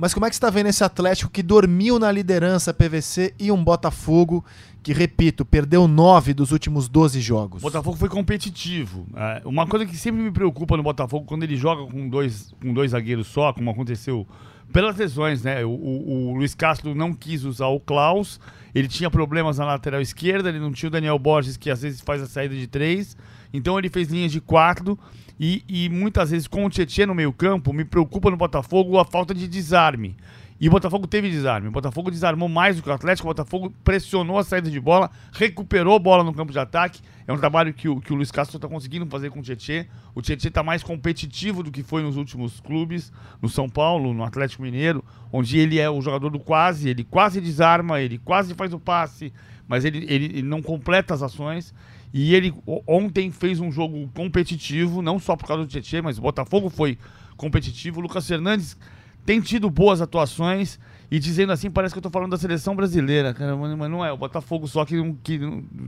[0.01, 3.63] Mas como é que está vendo esse Atlético que dormiu na liderança PVC e um
[3.63, 4.43] Botafogo
[4.81, 7.61] que, repito, perdeu nove dos últimos 12 jogos?
[7.61, 9.05] O Botafogo foi competitivo.
[9.15, 12.73] É, uma coisa que sempre me preocupa no Botafogo, quando ele joga com dois, com
[12.73, 14.25] dois zagueiros só, como aconteceu
[14.73, 15.63] pelas lesões, né?
[15.63, 18.39] O, o, o Luiz Castro não quis usar o Klaus,
[18.73, 22.01] ele tinha problemas na lateral esquerda, ele não tinha o Daniel Borges, que às vezes
[22.01, 23.15] faz a saída de três,
[23.53, 24.97] então ele fez linhas de quatro.
[25.43, 29.03] E, e muitas vezes com o Tietchan no meio campo, me preocupa no Botafogo a
[29.03, 30.15] falta de desarme.
[30.59, 31.67] E o Botafogo teve desarme.
[31.67, 33.27] O Botafogo desarmou mais do que o Atlético.
[33.27, 37.01] O Botafogo pressionou a saída de bola, recuperou bola no campo de ataque.
[37.25, 39.87] É um trabalho que o, que o Luiz Castro está conseguindo fazer com o Tietchan.
[40.13, 44.23] O Tietchan está mais competitivo do que foi nos últimos clubes, no São Paulo, no
[44.23, 48.71] Atlético Mineiro, onde ele é o jogador do quase, ele quase desarma, ele quase faz
[48.73, 49.33] o passe,
[49.67, 51.73] mas ele, ele, ele não completa as ações.
[52.13, 52.53] E ele
[52.87, 56.97] ontem fez um jogo competitivo, não só por causa do Tietchan, mas o Botafogo foi
[57.37, 57.99] competitivo.
[57.99, 58.77] O Lucas Fernandes
[59.25, 63.33] tem tido boas atuações e dizendo assim, parece que eu tô falando da seleção brasileira,
[63.33, 64.11] cara, mas não é.
[64.11, 65.39] O Botafogo só que, que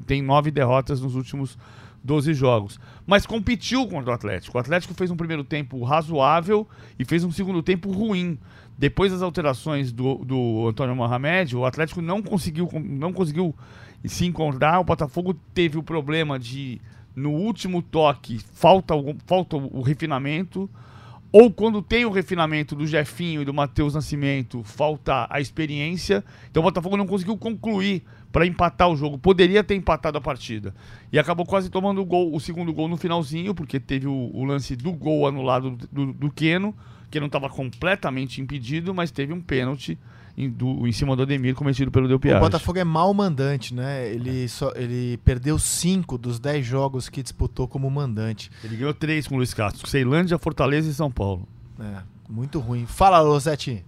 [0.05, 1.57] tem nove derrotas nos últimos
[2.03, 2.79] 12 jogos.
[3.07, 4.57] Mas competiu contra o Atlético.
[4.57, 6.67] O Atlético fez um primeiro tempo razoável
[6.99, 8.38] e fez um segundo tempo ruim.
[8.77, 13.55] Depois das alterações do, do Antônio Mohamed, o Atlético não conseguiu, não conseguiu
[14.10, 14.80] se encontrar.
[14.80, 16.80] O Botafogo teve o problema de,
[17.16, 18.94] no último toque, falta,
[19.26, 20.70] falta o refinamento.
[21.32, 26.24] Ou quando tem o refinamento do Jefinho e do Matheus Nascimento, falta a experiência.
[26.52, 29.18] Então o Botafogo não conseguiu concluir para empatar o jogo.
[29.18, 30.76] Poderia ter empatado a partida.
[31.12, 34.44] E acabou quase tomando o, gol, o segundo gol no finalzinho, porque teve o, o
[34.44, 36.76] lance do gol anulado do, do, do Keno,
[37.10, 39.98] que não estava completamente impedido, mas teve um pênalti
[40.38, 42.38] em, do, em cima do Ademir cometido pelo Del Piage.
[42.38, 44.10] O Botafogo é mal mandante, né?
[44.10, 48.52] Ele, só, ele perdeu cinco dos dez jogos que disputou como mandante.
[48.63, 51.48] Ele ganhou três com o Luiz Castro: Ceilândia, Fortaleza e São Paulo.
[51.80, 52.86] É, muito ruim.
[52.86, 53.86] Fala, Losetti.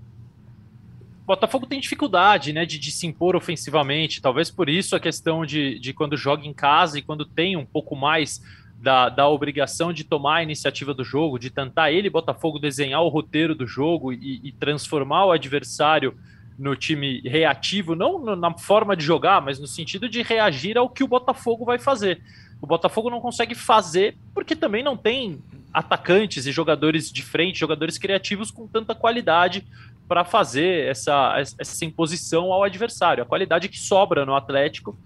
[1.25, 4.21] Botafogo tem dificuldade né, de, de, se impor ofensivamente.
[4.21, 7.65] Talvez por isso a questão de, de quando joga em casa e quando tem um
[7.65, 8.43] pouco mais
[8.79, 13.07] da, da obrigação de tomar a iniciativa do jogo, de tentar ele, Botafogo, desenhar o
[13.07, 16.15] roteiro do jogo e, e transformar o adversário
[16.57, 21.03] no time reativo, não na forma de jogar, mas no sentido de reagir ao que
[21.03, 22.21] o Botafogo vai fazer.
[22.61, 25.41] O Botafogo não consegue fazer porque também não tem
[25.73, 29.65] atacantes e jogadores de frente, jogadores criativos com tanta qualidade
[30.07, 33.23] para fazer essa, essa imposição ao adversário.
[33.23, 34.97] A qualidade que sobra no Atlético,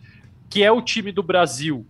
[0.50, 1.86] que é o time do Brasil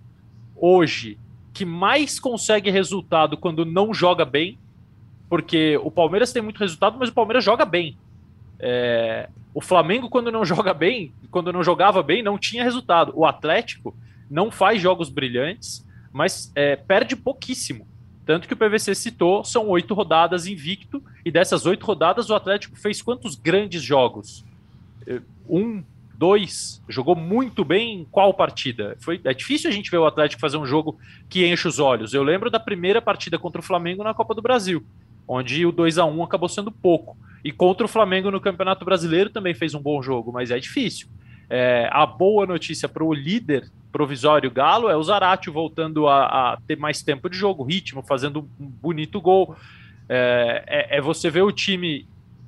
[0.55, 1.17] hoje
[1.53, 4.57] que mais consegue resultado quando não joga bem,
[5.27, 7.97] porque o Palmeiras tem muito resultado, mas o Palmeiras joga bem.
[8.59, 13.13] É, o Flamengo, quando não joga bem, quando não jogava bem, não tinha resultado.
[13.15, 13.95] O Atlético
[14.29, 17.87] não faz jogos brilhantes, mas é, perde pouquíssimo.
[18.25, 22.75] Tanto que o PVC citou, são oito rodadas invicto, e dessas oito rodadas o Atlético
[22.75, 24.45] fez quantos grandes jogos?
[25.07, 25.19] É,
[25.49, 28.95] um, dois, jogou muito bem em qual partida?
[28.99, 32.13] Foi, é difícil a gente ver o Atlético fazer um jogo que enche os olhos.
[32.13, 34.85] Eu lembro da primeira partida contra o Flamengo na Copa do Brasil,
[35.29, 37.15] onde o 2 a 1 acabou sendo pouco.
[37.45, 41.07] E contra o Flamengo no Campeonato Brasileiro também fez um bom jogo, mas é difícil.
[41.47, 46.57] É, a boa notícia para o líder provisório Galo é o Zarate voltando a, a,
[46.67, 49.55] ter mais tempo de jogo, ritmo, fazendo um bonito gol.
[50.07, 52.07] É, é, é, você ver o time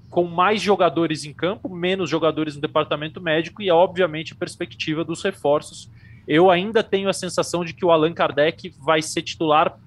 [0.09, 5.23] com mais jogadores em campo, menos jogadores no departamento médico e, obviamente, a perspectiva dos
[5.23, 5.89] reforços.
[6.27, 9.77] Eu ainda tenho a sensação de que o Allan Kardec vai ser titular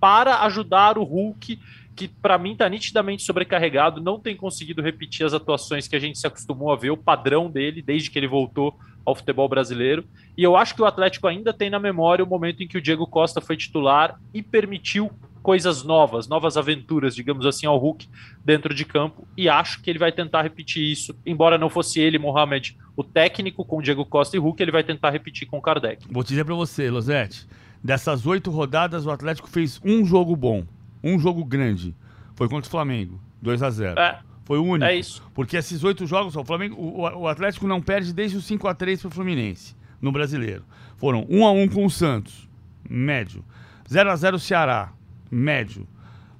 [0.00, 1.58] para ajudar o Hulk,
[1.98, 6.16] que para mim está nitidamente sobrecarregado, não tem conseguido repetir as atuações que a gente
[6.16, 10.04] se acostumou a ver, o padrão dele desde que ele voltou ao futebol brasileiro.
[10.36, 12.80] E eu acho que o Atlético ainda tem na memória o momento em que o
[12.80, 15.10] Diego Costa foi titular e permitiu
[15.42, 18.08] coisas novas, novas aventuras, digamos assim, ao Hulk
[18.44, 19.26] dentro de campo.
[19.36, 21.16] E acho que ele vai tentar repetir isso.
[21.26, 25.10] Embora não fosse ele, Mohamed, o técnico com Diego Costa e Hulk, ele vai tentar
[25.10, 26.06] repetir com Kardec.
[26.08, 27.48] Vou dizer para você, Losete,
[27.82, 30.64] dessas oito rodadas, o Atlético fez um jogo bom,
[31.02, 31.94] um jogo grande.
[32.34, 34.20] Foi contra o Flamengo, 2 a 0 É.
[34.44, 34.84] Foi o único.
[34.84, 35.22] É isso.
[35.34, 38.74] Porque esses oito jogos, o, Flamengo, o, o Atlético não perde desde o 5 a
[38.74, 40.64] 3 pro Fluminense, no brasileiro.
[40.96, 42.48] Foram 1 a 1 com o Santos,
[42.88, 43.44] médio.
[43.90, 44.92] 0 a 0 Ceará,
[45.30, 45.86] médio.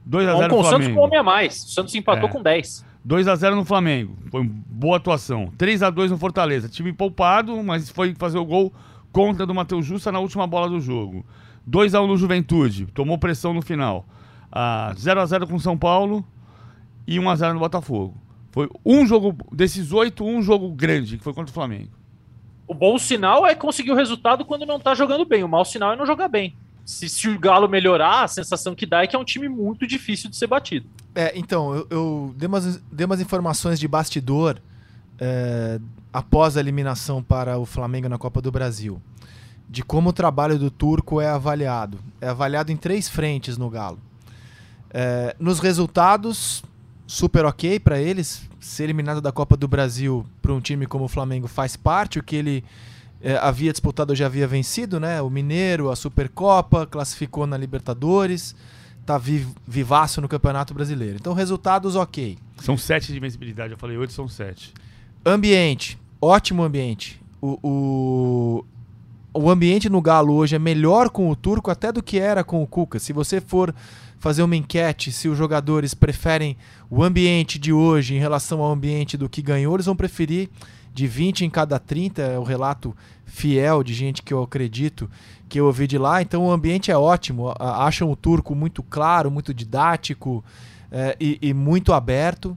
[0.06, 1.64] 2 a 0 com o Santos com homem a mais.
[1.64, 2.32] O Santos empatou É.
[2.32, 2.84] com 10.
[3.04, 4.16] 2 a 0 no Flamengo.
[4.30, 5.52] Foi boa atuação.
[5.58, 6.68] 3 a 2 no Fortaleza.
[6.68, 8.72] Time poupado, mas foi fazer o gol
[9.12, 11.24] contra do Matheus Justa na última bola do jogo.
[11.66, 12.86] 2 a 1 no Juventude.
[12.86, 14.06] Tomou pressão no final.
[14.50, 16.24] Ah, 0 a 0 com São Paulo
[17.06, 18.14] e 1 a 0 no Botafogo.
[18.50, 21.90] Foi um jogo desses oito, um jogo grande que foi contra o Flamengo.
[22.66, 25.42] O bom sinal é conseguir o resultado quando não tá jogando bem.
[25.42, 26.54] O mau sinal é não jogar bem.
[26.84, 29.87] Se, se o Galo melhorar, a sensação que dá é que é um time muito
[29.87, 30.87] difícil de ser batido.
[31.14, 34.61] É, então, eu, eu dei, umas, dei umas informações de bastidor
[35.18, 35.78] é,
[36.12, 39.00] após a eliminação para o Flamengo na Copa do Brasil.
[39.68, 41.98] De como o trabalho do turco é avaliado.
[42.20, 43.98] É avaliado em três frentes no Galo.
[44.90, 46.62] É, nos resultados,
[47.07, 48.48] super ok para eles.
[48.61, 52.18] Ser eliminado da Copa do Brasil para um time como o Flamengo faz parte.
[52.18, 52.64] O que ele
[53.20, 55.20] é, havia disputado já havia vencido, né?
[55.22, 58.55] O Mineiro, a Supercopa, classificou na Libertadores,
[59.05, 61.16] tá vi, vivaço no Campeonato Brasileiro.
[61.16, 62.38] Então, resultados ok.
[62.59, 63.72] São sete de invencibilidade.
[63.72, 64.72] Eu falei oito, são sete.
[65.24, 67.20] Ambiente, ótimo ambiente.
[67.40, 68.64] O, o,
[69.32, 72.62] o ambiente no Galo hoje é melhor com o Turco até do que era com
[72.62, 72.98] o Cuca.
[72.98, 73.74] Se você for
[74.18, 76.56] fazer uma enquete se os jogadores preferem
[76.90, 80.48] o ambiente de hoje em relação ao ambiente do que ganhou, eles vão preferir
[80.92, 85.08] de 20 em cada 30, é o relato fiel de gente que eu acredito
[85.48, 86.20] que eu ouvi de lá.
[86.20, 87.54] Então o ambiente é ótimo.
[87.58, 90.44] Acham o turco muito claro, muito didático
[90.90, 92.56] é, e, e muito aberto.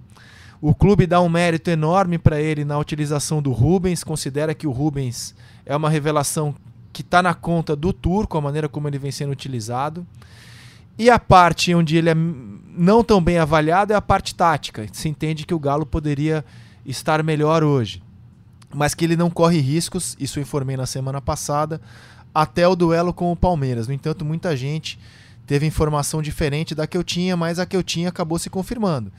[0.60, 4.72] O clube dá um mérito enorme para ele na utilização do Rubens, considera que o
[4.72, 6.56] Rubens é uma revelação
[6.92, 10.06] que está na conta do turco, a maneira como ele vem sendo utilizado.
[10.98, 14.86] E a parte onde ele é não tão bem avaliado é a parte tática.
[14.92, 16.44] Se entende que o Galo poderia
[16.86, 18.02] estar melhor hoje,
[18.74, 21.82] mas que ele não corre riscos, isso eu informei na semana passada,
[22.34, 23.88] até o duelo com o Palmeiras.
[23.88, 25.00] No entanto, muita gente
[25.46, 29.12] teve informação diferente da que eu tinha, mas a que eu tinha acabou se confirmando.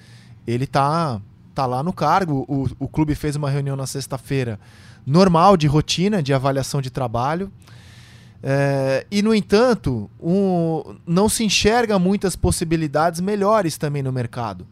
[0.47, 1.21] Ele tá,
[1.55, 4.59] tá lá no cargo, o, o clube fez uma reunião na sexta-feira
[5.07, 7.51] normal, de rotina, de avaliação de trabalho.
[8.43, 14.67] É, e, no entanto, um, não se enxerga muitas possibilidades melhores também no mercado.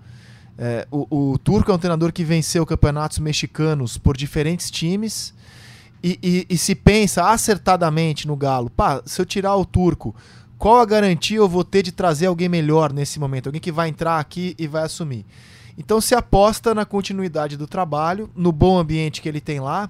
[0.58, 5.32] É, o, o Turco é um treinador que venceu campeonatos mexicanos por diferentes times
[6.02, 8.68] e, e- e se pensa acertadamente no Galo.
[8.68, 10.14] Pá, se eu tirar o Turco,
[10.58, 13.46] qual a garantia eu vou ter de trazer alguém melhor nesse momento?
[13.46, 15.24] Alguém que vai entrar aqui e vai assumir.
[15.78, 19.88] Então se aposta na continuidade do trabalho, no bom ambiente que ele tem lá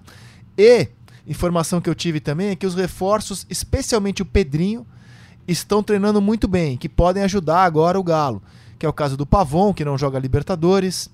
[0.60, 0.88] e
[1.26, 4.86] informação que eu tive também é que os reforços, especialmente o Pedrinho,
[5.48, 8.42] estão treinando muito bem, que podem ajudar agora o Galo.
[8.78, 11.10] Que é o caso do Pavon, que não joga Libertadores,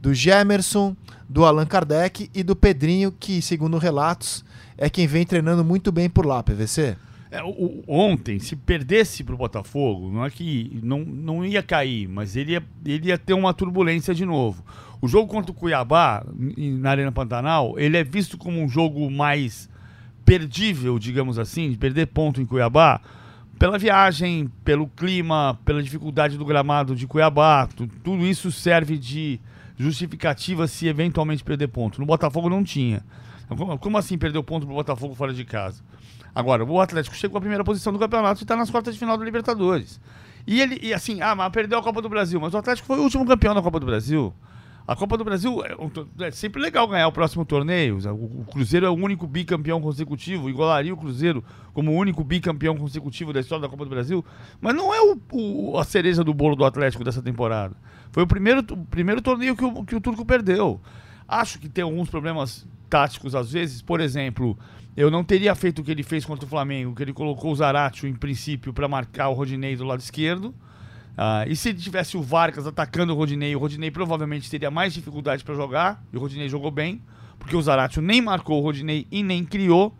[0.00, 0.96] do Gemerson,
[1.28, 4.44] do Allan Kardec e do Pedrinho, que, segundo relatos,
[4.76, 6.96] é quem vem treinando muito bem por lá, PVC.
[7.30, 12.08] É, o- o- ontem, se perdesse pro Botafogo, não é que não, não ia cair,
[12.08, 14.64] mas ele ia, ele ia ter uma turbulência de novo.
[15.00, 19.68] O jogo contra o Cuiabá, na Arena Pantanal, ele é visto como um jogo mais
[20.24, 23.00] perdível, digamos assim, de perder ponto em Cuiabá,
[23.58, 27.66] pela viagem, pelo clima, pela dificuldade do gramado de Cuiabá.
[27.66, 29.40] Tu- tudo isso serve de
[29.76, 32.00] justificativa se eventualmente perder ponto.
[32.00, 33.02] No Botafogo não tinha.
[33.80, 35.82] Como, assim perder o ponto pro Botafogo fora de casa?
[36.34, 39.16] Agora, o Atlético chegou à primeira posição do campeonato e está nas quartas de final
[39.16, 40.00] da Libertadores.
[40.46, 42.40] E ele, e assim, ah, mas perdeu a Copa do Brasil.
[42.40, 44.32] Mas o Atlético foi o último campeão da Copa do Brasil.
[44.86, 47.98] A Copa do Brasil é, é sempre legal ganhar o próximo torneio.
[48.10, 51.44] O, o Cruzeiro é o único bicampeão consecutivo, igualaria o Cruzeiro
[51.74, 54.24] como o único bicampeão consecutivo da história da Copa do Brasil.
[54.58, 57.76] Mas não é o, o- a cereja do bolo do Atlético dessa temporada.
[58.10, 60.80] Foi o primeiro, o primeiro torneio que o, que o Turco perdeu.
[61.28, 63.82] Acho que tem alguns problemas táticos às vezes.
[63.82, 64.58] Por exemplo,
[64.98, 67.54] eu não teria feito o que ele fez contra o Flamengo, que ele colocou o
[67.54, 70.52] Zaratio em princípio para marcar o Rodinei do lado esquerdo.
[71.16, 75.44] Ah, e se tivesse o Vargas atacando o Rodinei, o Rodinei provavelmente teria mais dificuldade
[75.44, 77.00] para jogar, e o Rodinei jogou bem,
[77.38, 79.96] porque o Zaratio nem marcou o Rodinei e nem criou,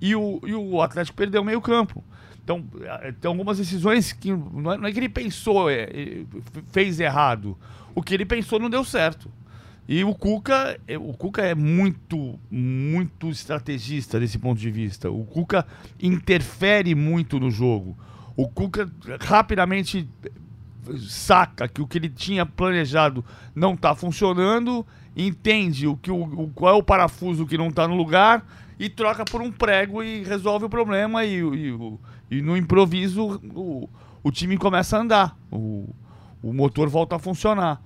[0.00, 2.02] e o, e o Atlético perdeu o meio campo.
[2.42, 2.64] Então,
[3.02, 5.90] eh, tem algumas decisões que não é, é que ele pensou, é,
[6.72, 7.54] fez errado.
[7.94, 9.30] O que ele pensou não deu certo.
[9.88, 15.10] E o Cuca, eh, o Cuca é muito, muito estrategista desse ponto de vista.
[15.10, 15.66] O Cuca
[15.98, 17.96] interfere muito no jogo.
[18.36, 20.06] O Cuca rapidamente
[21.08, 23.24] saca que o que ele tinha planejado
[23.54, 24.86] não está funcionando,
[25.16, 28.44] entende o que o, o, qual é o parafuso que não está no lugar
[28.78, 31.98] e troca por um prego e resolve o problema e, e,
[32.30, 33.88] e no improviso o,
[34.22, 35.88] o time começa a andar, o,
[36.42, 37.80] o motor volta a funcionar.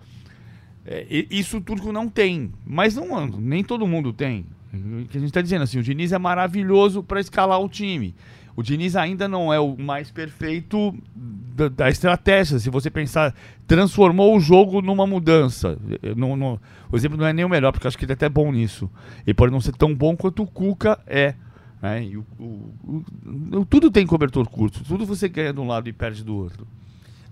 [0.85, 4.45] É, isso o Turco não tem, mas não nem todo mundo tem.
[4.73, 8.15] O que a gente está dizendo assim, o Diniz é maravilhoso para escalar o time.
[8.57, 12.59] O Diniz ainda não é o mais perfeito da, da, estratégia.
[12.59, 13.35] Se você pensar,
[13.67, 15.79] transformou o jogo numa mudança.
[16.17, 16.61] No, no,
[16.91, 18.91] o exemplo não é nem o melhor, porque acho que ele é até bom nisso.
[19.27, 21.35] Ele pode não ser tão bom quanto o Cuca é.
[21.81, 22.13] Né?
[22.39, 23.05] O, o,
[23.53, 24.85] o, tudo tem cobertor curto.
[24.85, 26.67] Tudo você ganha de um lado e perde do outro.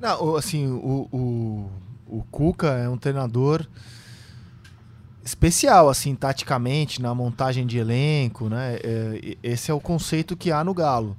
[0.01, 1.71] Não, assim, o,
[2.19, 3.67] o, Cuca é um treinador
[5.25, 8.79] especial, assim, taticamente, na montagem de elenco, né?
[8.83, 11.17] É, esse é o conceito que há no Galo.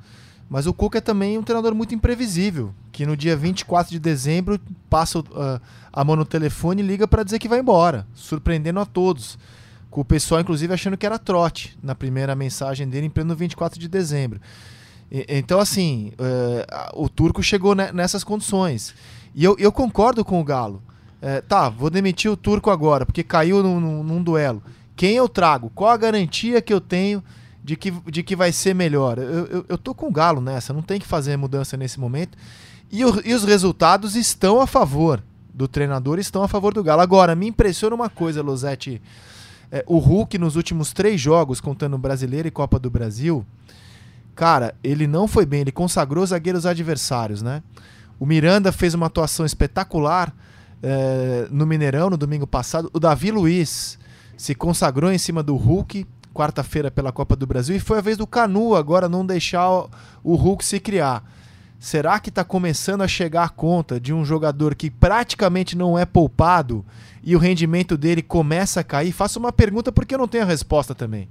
[0.49, 4.59] Mas o Cuca é também um treinador muito imprevisível, que no dia 24 de dezembro
[4.89, 5.61] passa uh,
[5.93, 9.39] a mão no telefone e liga para dizer que vai embora, surpreendendo a todos.
[9.89, 13.79] Com o pessoal, inclusive, achando que era trote na primeira mensagem dele em pleno 24
[13.79, 14.41] de dezembro.
[15.09, 18.93] E, então, assim, uh, o Turco chegou nessas condições.
[19.33, 20.81] E eu, eu concordo com o Galo.
[21.21, 24.61] É, tá, vou demitir o turco agora, porque caiu num, num, num, duelo.
[24.95, 25.71] Quem eu trago?
[25.73, 27.23] Qual a garantia que eu tenho
[27.63, 29.19] de que, de que vai ser melhor?
[29.19, 32.37] Eu, eu, eu tô com o Galo nessa, não tem que fazer mudança nesse momento.
[32.91, 35.23] E, o, e os resultados estão a favor
[35.53, 37.01] do treinador, estão a favor do Galo.
[37.01, 39.01] Agora, me impressiona uma coisa, Losetti.
[39.71, 43.45] É, o Hulk, nos últimos três jogos, contando Brasileiro e Copa do Brasil,
[44.35, 47.61] cara, ele não foi bem, ele consagrou zagueiros adversários, né?
[48.21, 50.31] O Miranda fez uma atuação espetacular
[50.83, 52.87] é, no Mineirão no domingo passado.
[52.93, 53.97] O Davi Luiz
[54.37, 58.17] se consagrou em cima do Hulk, quarta-feira pela Copa do Brasil, e foi a vez
[58.17, 59.67] do Canu agora não deixar
[60.23, 61.23] o Hulk se criar.
[61.79, 66.05] Será que está começando a chegar a conta de um jogador que praticamente não é
[66.05, 66.85] poupado
[67.23, 69.11] e o rendimento dele começa a cair?
[69.11, 71.27] Faço uma pergunta porque eu não tenho a resposta também.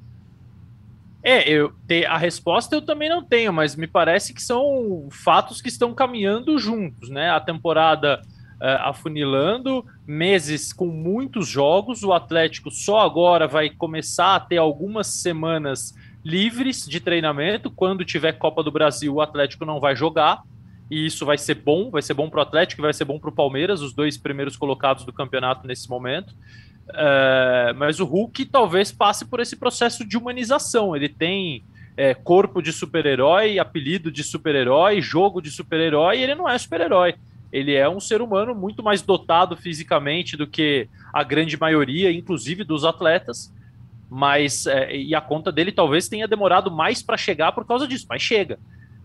[1.23, 5.61] É, eu te, a resposta eu também não tenho, mas me parece que são fatos
[5.61, 7.31] que estão caminhando juntos, né?
[7.31, 8.23] A temporada
[8.61, 12.03] uh, afunilando, meses com muitos jogos.
[12.03, 15.95] O Atlético só agora vai começar a ter algumas semanas
[16.25, 17.71] livres de treinamento.
[17.71, 20.43] Quando tiver Copa do Brasil, o Atlético não vai jogar.
[20.91, 23.31] E isso vai ser bom, vai ser bom para o Atlético vai ser bom para
[23.31, 26.35] o Palmeiras, os dois primeiros colocados do campeonato nesse momento.
[26.91, 30.95] Uh, mas o Hulk talvez passe por esse processo de humanização.
[30.95, 31.65] Ele tem
[31.97, 37.15] é, corpo de super-herói, apelido de super-herói, jogo de super-herói, e ele não é super-herói
[37.53, 42.63] ele é um ser humano muito mais dotado fisicamente do que a grande maioria, inclusive
[42.63, 43.53] dos atletas.
[44.09, 48.07] Mas é, e a conta dele talvez tenha demorado mais para chegar por causa disso,
[48.09, 48.59] mas chega.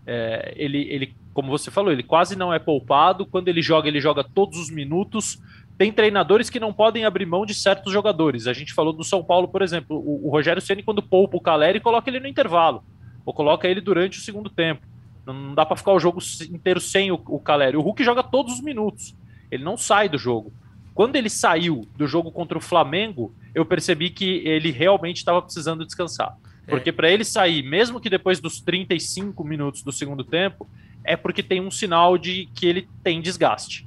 [0.06, 3.26] É, ele, ele, como você falou, ele quase não é poupado.
[3.26, 5.40] Quando ele joga, ele joga todos os minutos.
[5.78, 8.46] Tem treinadores que não podem abrir mão de certos jogadores.
[8.46, 9.96] A gente falou do São Paulo, por exemplo.
[9.96, 12.82] O, o Rogério Ceni quando poupa o Caleri, coloca ele no intervalo,
[13.24, 14.86] ou coloca ele durante o segundo tempo.
[15.26, 16.20] Não dá para ficar o jogo
[16.50, 17.76] inteiro sem o, o Caleri.
[17.76, 19.14] O Hulk joga todos os minutos.
[19.50, 20.52] Ele não sai do jogo.
[20.94, 25.84] Quando ele saiu do jogo contra o Flamengo, eu percebi que ele realmente estava precisando
[25.84, 26.34] descansar.
[26.66, 26.70] É.
[26.70, 30.66] Porque para ele sair, mesmo que depois dos 35 minutos do segundo tempo,
[31.04, 33.85] é porque tem um sinal de que ele tem desgaste.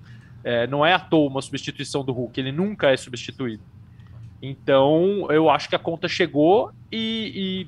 [0.50, 3.62] É, não é à toa uma substituição do Hulk, ele nunca é substituído.
[4.41, 7.68] Então, eu acho que a conta chegou e,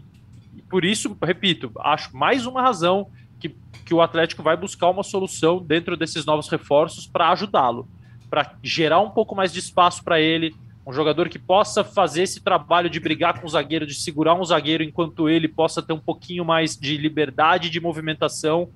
[0.52, 3.08] e por isso, repito, acho mais uma razão
[3.40, 3.56] que,
[3.86, 7.88] que o Atlético vai buscar uma solução dentro desses novos reforços para ajudá-lo,
[8.32, 10.52] para gerar um pouco mais de espaço para ele,
[10.84, 14.44] um jogador que possa fazer esse trabalho de brigar com o zagueiro, de segurar um
[14.44, 18.70] zagueiro enquanto ele possa ter um pouquinho mais de liberdade de movimentação,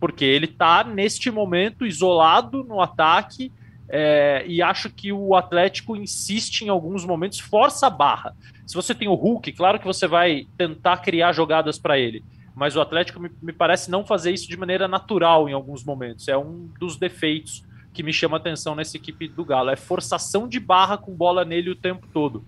[0.00, 3.52] porque ele está neste momento isolado no ataque
[3.88, 8.34] é, e acho que o Atlético insiste em alguns momentos, força a barra.
[8.66, 12.24] Se você tem o Hulk, claro que você vai tentar criar jogadas para ele
[12.60, 16.28] mas o Atlético me, me, parece não fazer isso de maneira natural em alguns momentos.
[16.28, 19.70] É um dos defeitos que me chama atenção nessa equipe do Galo.
[19.70, 22.44] É forçação de barra com bola nele o tempo todo.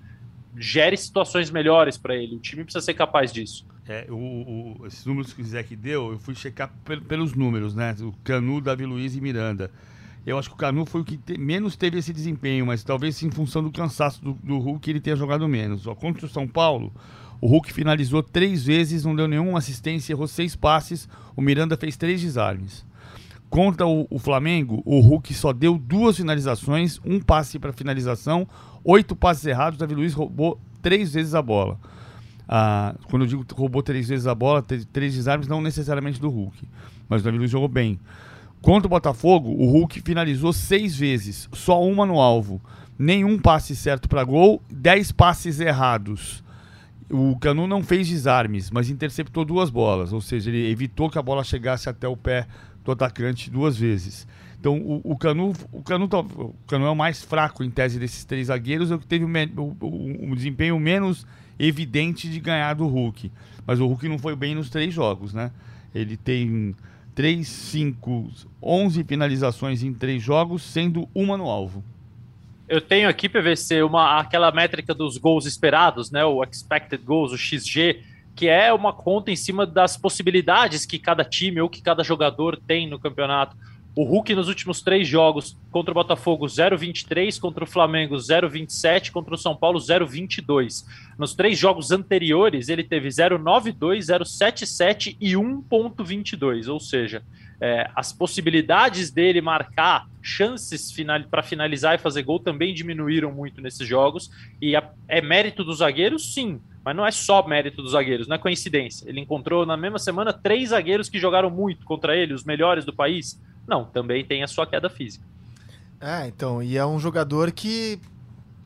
[0.54, 2.36] Gere situações melhores para ele.
[2.36, 3.66] O time precisa ser capaz disso.
[3.88, 6.72] É, o, o, esses números que o Zé deu, eu fui checar
[7.08, 7.94] pelos números, né?
[8.00, 9.70] O Canu, Davi Luiz e Miranda.
[10.24, 13.20] Eu acho que o Canu foi o que te, menos teve esse desempenho, mas talvez
[13.24, 15.86] em função do cansaço do, do Hulk ele tenha jogado menos.
[15.86, 16.92] Ó, contra o São Paulo,
[17.40, 21.08] o Hulk finalizou três vezes, não deu nenhuma assistência, errou seis passes.
[21.34, 22.86] O Miranda fez três desarmes.
[23.50, 28.46] Contra o, o Flamengo, o Hulk só deu duas finalizações, um passe para finalização,
[28.84, 29.76] oito passes errados.
[29.76, 31.80] Davi Luiz roubou três vezes a bola.
[32.54, 36.68] Ah, quando eu digo roubou três vezes a bola, três desarmes, não necessariamente do Hulk,
[37.08, 37.98] mas o Davi Luiz jogou bem.
[38.60, 42.60] Contra o Botafogo, o Hulk finalizou seis vezes, só uma no alvo.
[42.98, 46.44] Nenhum passe certo para gol, dez passes errados.
[47.08, 51.22] O Canu não fez desarmes, mas interceptou duas bolas, ou seja, ele evitou que a
[51.22, 52.46] bola chegasse até o pé
[52.84, 54.26] do atacante duas vezes.
[54.60, 57.98] Então o, o Canu, o Canu, tá, o Canu é o mais fraco em tese
[57.98, 61.26] desses três zagueiros, é o que teve o, o, o desempenho menos
[61.58, 63.30] evidente de ganhar do Hulk.
[63.66, 65.50] Mas o Hulk não foi bem nos três jogos, né?
[65.94, 66.74] Ele tem
[67.14, 68.30] 3, 5,
[68.62, 71.84] 11 finalizações em três jogos, sendo uma no alvo.
[72.68, 76.24] Eu tenho aqui, PVC, uma, aquela métrica dos gols esperados, né?
[76.24, 78.02] O expected goals, o XG,
[78.34, 82.56] que é uma conta em cima das possibilidades que cada time ou que cada jogador
[82.56, 83.56] tem no campeonato.
[83.94, 89.34] O Hulk nos últimos três jogos contra o Botafogo 0,23, contra o Flamengo 0,27, contra
[89.34, 90.86] o São Paulo 0,22.
[91.18, 96.72] Nos três jogos anteriores ele teve 0,92, 0,77 e 1,22.
[96.72, 97.22] Ou seja,
[97.60, 103.60] é, as possibilidades dele marcar chances final, para finalizar e fazer gol também diminuíram muito
[103.60, 104.30] nesses jogos.
[104.58, 106.58] E a, é mérito dos zagueiros, sim.
[106.82, 109.06] Mas não é só mérito dos zagueiros, não é coincidência.
[109.06, 112.92] Ele encontrou na mesma semana três zagueiros que jogaram muito contra ele, os melhores do
[112.92, 113.38] país.
[113.66, 115.24] Não, também tem a sua queda física.
[116.00, 117.98] É, então, e é um jogador que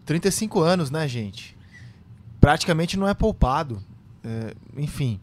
[0.06, 1.56] 35 anos, né, gente?
[2.40, 3.82] Praticamente não é poupado.
[4.24, 5.20] É, enfim,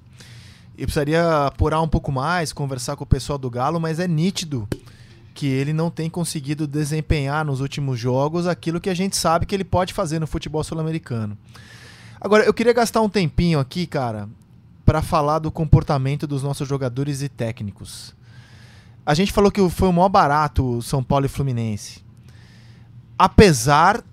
[0.77, 4.67] eu precisaria apurar um pouco mais, conversar com o pessoal do Galo, mas é nítido
[5.33, 9.55] que ele não tem conseguido desempenhar nos últimos jogos aquilo que a gente sabe que
[9.55, 11.37] ele pode fazer no futebol sul-americano.
[12.21, 14.29] Agora, eu queria gastar um tempinho aqui, cara,
[14.85, 18.15] para falar do comportamento dos nossos jogadores e técnicos.
[19.05, 22.03] A gente falou que foi o maior barato São Paulo e Fluminense.
[23.17, 24.03] Apesar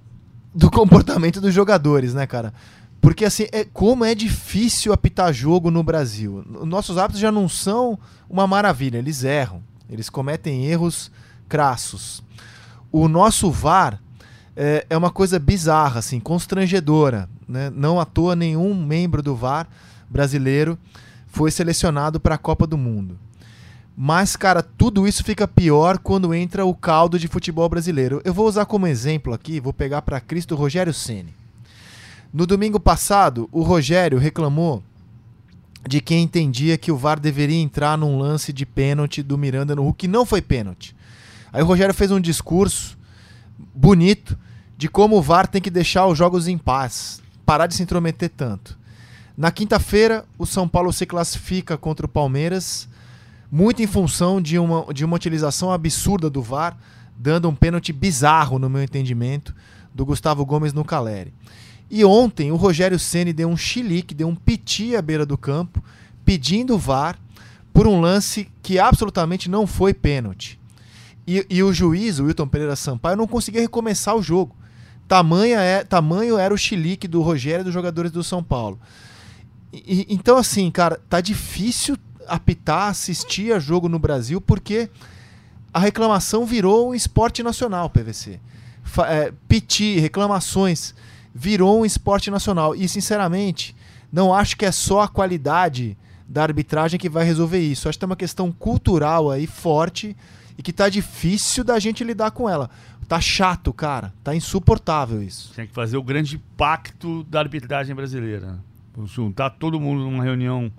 [0.55, 2.53] do comportamento dos jogadores, né, cara?
[3.01, 6.45] Porque assim, é, como é difícil apitar jogo no Brasil.
[6.65, 9.63] Nossos hábitos já não são uma maravilha, eles erram.
[9.89, 11.11] Eles cometem erros
[11.49, 12.23] crassos.
[12.93, 14.01] O nosso VAR
[14.55, 17.29] é, é uma coisa bizarra, assim, constrangedora.
[17.49, 17.71] Né?
[17.75, 19.67] Não à toa nenhum membro do VAR
[20.09, 20.79] brasileiro
[21.27, 23.19] foi selecionado para a Copa do Mundo.
[23.97, 28.21] Mas, cara, tudo isso fica pior quando entra o caldo de futebol brasileiro.
[28.25, 31.35] Eu vou usar como exemplo aqui, vou pegar para Cristo Rogério Ceni.
[32.33, 34.83] No domingo passado, o Rogério reclamou
[35.87, 39.83] de quem entendia que o VAR deveria entrar num lance de pênalti do Miranda no
[39.83, 40.95] Hulk, que não foi pênalti.
[41.53, 42.99] Aí o Rogério fez um discurso
[43.75, 44.39] bonito
[44.77, 48.31] de como o VAR tem que deixar os jogos em paz, parar de se intrometer
[48.31, 48.79] tanto.
[49.37, 52.89] Na quinta-feira, o São Paulo se classifica contra o Palmeiras
[53.51, 56.77] muito em função de uma, de uma utilização absurda do VAR,
[57.17, 59.55] dando um pênalti bizarro, no meu entendimento,
[59.95, 61.35] do Gustavo Gomes no Caleri.
[61.91, 65.83] E ontem o Rogério Ceni deu um chilique, deu um piti à beira do campo,
[66.25, 67.19] pedindo o VAR
[67.73, 70.59] por um lance que absolutamente não foi pênalti.
[71.27, 74.57] E, e o juiz, o Wilton Pereira Sampaio, não conseguia recomeçar o jogo.
[75.09, 78.79] Tamanha é, tamanho era o chilique do Rogério e dos jogadores do São Paulo.
[79.73, 81.97] E, então, assim, cara, tá difícil
[82.31, 84.89] apitar, assistir a jogo no Brasil, porque
[85.73, 88.41] a reclamação virou um esporte nacional, PVC.
[88.83, 90.95] Fa é, piti, reclamações,
[91.35, 92.75] virou um esporte nacional.
[92.75, 93.75] E, sinceramente,
[94.13, 95.97] não acho que é só a qualidade
[96.29, 97.89] da arbitragem que vai resolver isso.
[97.89, 100.17] Acho que tem uma questão cultural aí forte
[100.57, 102.71] e que tá difícil da gente lidar com ela.
[103.09, 104.13] Tá chato, cara.
[104.23, 105.53] Tá insuportável isso.
[105.55, 108.59] Tem que fazer o grande pacto da arbitragem brasileira.
[109.07, 110.71] Juntar todo mundo numa reunião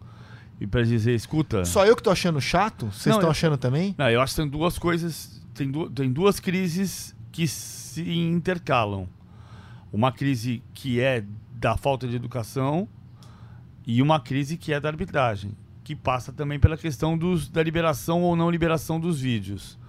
[0.62, 1.66] e para dizer, escuta.
[1.66, 2.86] Só eu que tô achando chato?
[2.92, 3.96] Vocês estão achando também?
[3.98, 5.42] Não, eu acho que tem duas coisas.
[5.56, 9.10] Tem, du tem duas crises que se intercalam.
[9.92, 12.88] Uma crise que é da falta de educação
[13.88, 18.22] e uma crise que é da arbitragem, que passa também pela questão dos, da liberação
[18.22, 19.80] ou não liberação dos vídeos.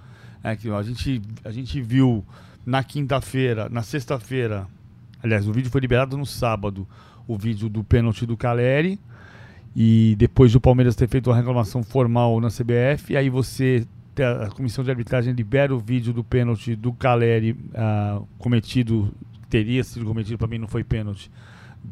[0.42, 2.24] É que a gente, a gente viu
[2.64, 4.66] na quinta-feira, na sexta-feira,
[5.22, 6.88] aliás, o vídeo foi liberado no sábado,
[7.28, 8.98] o vídeo do pênalti do Caleri
[9.74, 13.86] e depois do Palmeiras ter feito uma reclamação formal na CBF, aí você
[14.20, 19.10] a comissão de arbitragem libera o vídeo do pênalti do Caleri uh, cometido,
[19.48, 21.30] teria sido cometido, para mim não foi pênalti,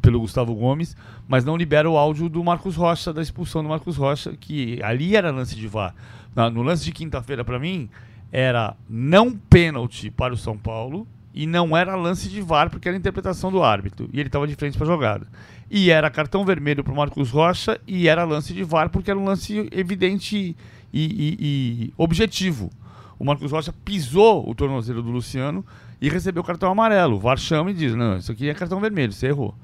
[0.01, 0.95] pelo Gustavo Gomes,
[1.27, 5.15] mas não libera o áudio do Marcos Rocha, da expulsão do Marcos Rocha, que ali
[5.15, 5.95] era lance de VAR.
[6.53, 7.89] no lance de quinta-feira, para mim,
[8.31, 12.97] era não pênalti para o São Paulo e não era lance de VAR porque era
[12.97, 15.27] interpretação do árbitro e ele estava de frente para a jogada.
[15.73, 19.17] E era cartão vermelho para o Marcos Rocha e era lance de VAR porque era
[19.17, 20.53] um lance evidente
[20.91, 22.69] e, e, e objetivo.
[23.17, 25.65] O Marcos Rocha pisou o tornozelo do Luciano
[26.01, 27.15] e recebeu cartão amarelo.
[27.15, 29.55] O VAR chama e diz: Não, isso aqui é cartão vermelho, você errou.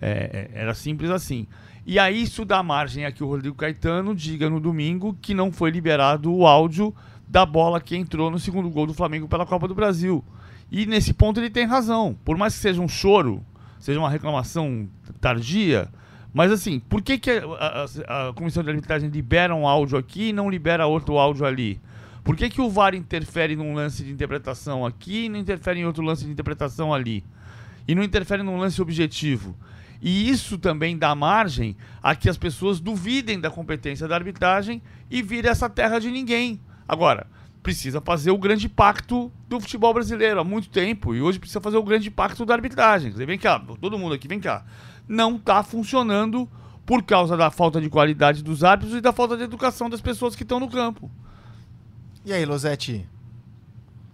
[0.00, 1.44] É, é era simples assim.
[1.84, 5.50] E aí isso dá margem a que o Rodrigo Caetano diga no domingo que não
[5.50, 6.94] foi liberado o áudio
[7.26, 10.24] da bola que entrou no segundo gol do Flamengo pela Copa do Brasil.
[10.70, 12.16] E nesse ponto ele tem razão.
[12.24, 13.44] Por mais que seja um choro,
[13.78, 14.88] seja uma reclamação
[15.20, 15.88] tardia,
[16.32, 20.28] mas assim, por que, que a, a, a comissão de arbitragem libera um áudio aqui
[20.28, 21.80] e não libera outro áudio ali?
[22.22, 25.86] Por que, que o VAR interfere num lance de interpretação aqui e não interfere em
[25.86, 27.24] outro lance de interpretação ali?
[27.86, 29.56] E não interfere num lance objetivo?
[30.00, 35.22] E isso também dá margem a que as pessoas duvidem da competência da arbitragem e
[35.22, 36.60] vire essa terra de ninguém.
[36.86, 37.26] Agora,
[37.68, 41.76] precisa fazer o grande pacto do futebol brasileiro há muito tempo e hoje precisa fazer
[41.76, 43.10] o grande pacto da arbitragem.
[43.10, 44.64] Dizer, vem cá, todo mundo aqui, vem cá.
[45.06, 46.48] Não está funcionando
[46.86, 50.34] por causa da falta de qualidade dos árbitros e da falta de educação das pessoas
[50.34, 51.10] que estão no campo.
[52.24, 53.06] E aí, Losetti?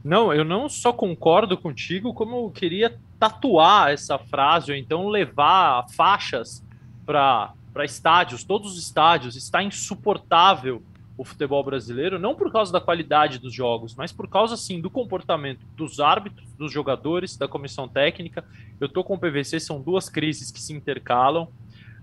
[0.02, 5.86] Não, eu não só concordo contigo, como eu queria tatuar essa frase, ou então levar
[5.90, 6.60] faixas
[7.06, 9.36] para estádios, todos os estádios.
[9.36, 10.82] Está insuportável
[11.16, 14.90] o futebol brasileiro, não por causa da qualidade dos jogos, mas por causa, sim, do
[14.90, 18.44] comportamento dos árbitros, dos jogadores, da comissão técnica.
[18.80, 21.48] Eu estou com o PVC, são duas crises que se intercalam,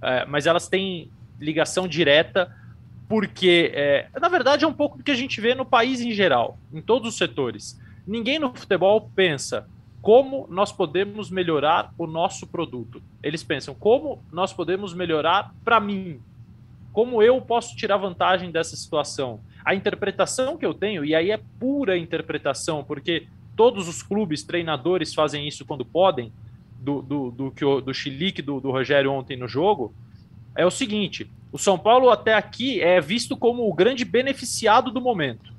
[0.02, 2.56] é, mas elas têm ligação direta
[3.10, 6.12] porque, é, na verdade, é um pouco do que a gente vê no país em
[6.12, 7.78] geral, em todos os setores.
[8.08, 9.68] Ninguém no futebol pensa
[10.02, 13.02] como nós podemos melhorar o nosso produto.
[13.22, 16.22] Eles pensam como nós podemos melhorar para mim.
[16.92, 19.40] Como eu posso tirar vantagem dessa situação?
[19.64, 25.14] A interpretação que eu tenho, e aí é pura interpretação, porque todos os clubes, treinadores
[25.14, 26.32] fazem isso quando podem,
[26.80, 29.94] do, do, do, do, do chilique do, do Rogério ontem no jogo,
[30.56, 35.00] é o seguinte: o São Paulo até aqui é visto como o grande beneficiado do
[35.00, 35.54] momento.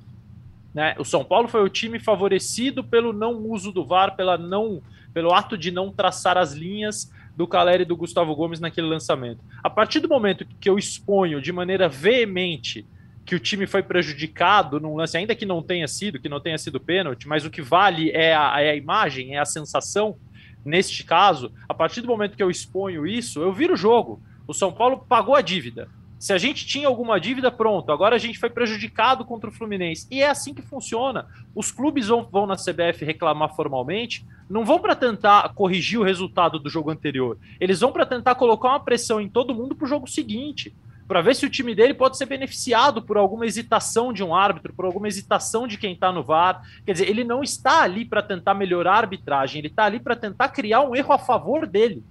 [0.73, 0.95] Né?
[0.97, 4.81] O São Paulo foi o time favorecido pelo não uso do VAR, pela não,
[5.13, 9.43] pelo ato de não traçar as linhas do Caleri e do Gustavo Gomes naquele lançamento.
[9.63, 12.85] A partir do momento que eu exponho de maneira veemente
[13.25, 16.57] que o time foi prejudicado num lance, ainda que não tenha sido, que não tenha
[16.57, 20.17] sido pênalti, mas o que vale é a, é a imagem, é a sensação.
[20.65, 24.21] Neste caso, a partir do momento que eu exponho isso, eu viro o jogo.
[24.47, 25.89] O São Paulo pagou a dívida.
[26.23, 27.91] Se a gente tinha alguma dívida, pronto.
[27.91, 30.07] Agora a gente foi prejudicado contra o Fluminense.
[30.09, 31.27] E é assim que funciona.
[31.53, 36.57] Os clubes vão, vão na CBF reclamar formalmente, não vão para tentar corrigir o resultado
[36.59, 37.37] do jogo anterior.
[37.59, 40.73] Eles vão para tentar colocar uma pressão em todo mundo para o jogo seguinte.
[41.09, 44.71] Para ver se o time dele pode ser beneficiado por alguma hesitação de um árbitro,
[44.71, 46.61] por alguma hesitação de quem está no VAR.
[46.85, 50.15] Quer dizer, ele não está ali para tentar melhorar a arbitragem, ele está ali para
[50.15, 52.01] tentar criar um erro a favor dele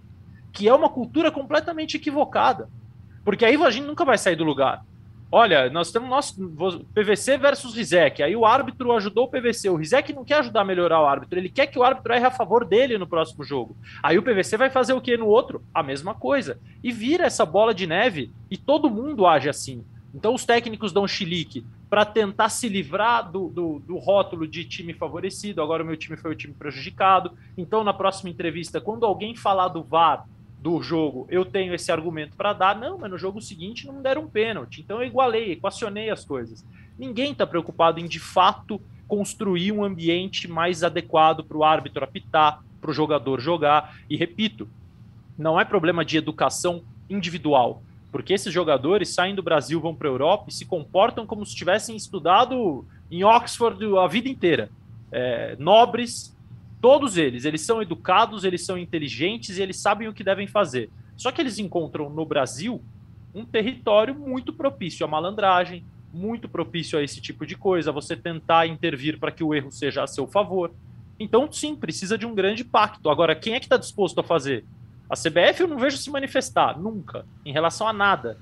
[0.53, 2.69] que é uma cultura completamente equivocada.
[3.25, 4.85] Porque aí a gente nunca vai sair do lugar.
[5.35, 8.23] Olha, nós temos nosso PVC versus Rizek.
[8.23, 9.71] Aí o árbitro ajudou o PVC.
[9.71, 12.27] O Rizek não quer ajudar a melhorar o árbitro, ele quer que o árbitro erre
[12.27, 13.75] a favor dele no próximo jogo.
[14.03, 15.63] Aí o PVC vai fazer o que no outro?
[15.73, 16.61] A mesma coisa.
[16.85, 19.83] E vira essa bola de neve e todo mundo age assim.
[20.15, 24.93] Então os técnicos dão chilique para tentar se livrar do, do, do, rótulo de time
[24.93, 25.63] favorecido.
[25.63, 27.33] Agora o meu time foi o time prejudicado.
[27.57, 30.27] Então, na próxima entrevista, quando alguém falar do VAR
[30.63, 32.79] do jogo, eu tenho esse argumento para dar.
[32.79, 34.81] Não, mas no jogo seguinte não deram um pênalti.
[34.81, 36.65] Então eu igualei, equacionei as coisas.
[36.97, 42.63] Ninguém está preocupado em, de fato, construir um ambiente mais adequado para o árbitro apitar,
[42.81, 43.97] para o jogador jogar.
[44.09, 44.69] E repito,
[45.37, 47.83] não é problema de educação individual,
[48.13, 51.57] porque esses jogadores saem do Brasil, vão para a Europa e se comportam como se
[51.57, 54.71] tivessem estudado em Oxford a vida inteira.
[55.11, 56.32] É, nobres,
[56.83, 60.91] Todos eles, eles são educados, eles são inteligentes e eles sabem o que devem fazer.
[61.17, 62.83] Só que eles encontram no Brasil
[63.33, 68.67] um território muito propício à malandragem, muito propício a esse tipo de coisa, você tentar
[68.67, 70.73] intervir para que o erro seja a seu favor.
[71.21, 73.09] Então, sim, precisa de um grande pacto.
[73.09, 74.65] Agora, quem é que está disposto a fazer?
[75.09, 78.37] A CBF eu não vejo se manifestar, nunca, em relação a nada.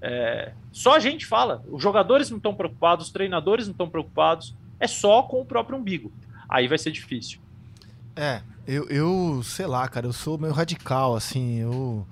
[0.00, 1.60] É, só a gente fala.
[1.68, 4.54] Os jogadores não estão preocupados, os treinadores não estão preocupados.
[4.78, 6.12] É só com o próprio umbigo.
[6.48, 7.40] Aí vai ser difícil.
[8.16, 12.06] É, eu, eu, sei lá, cara, eu sou meio radical, assim, eu.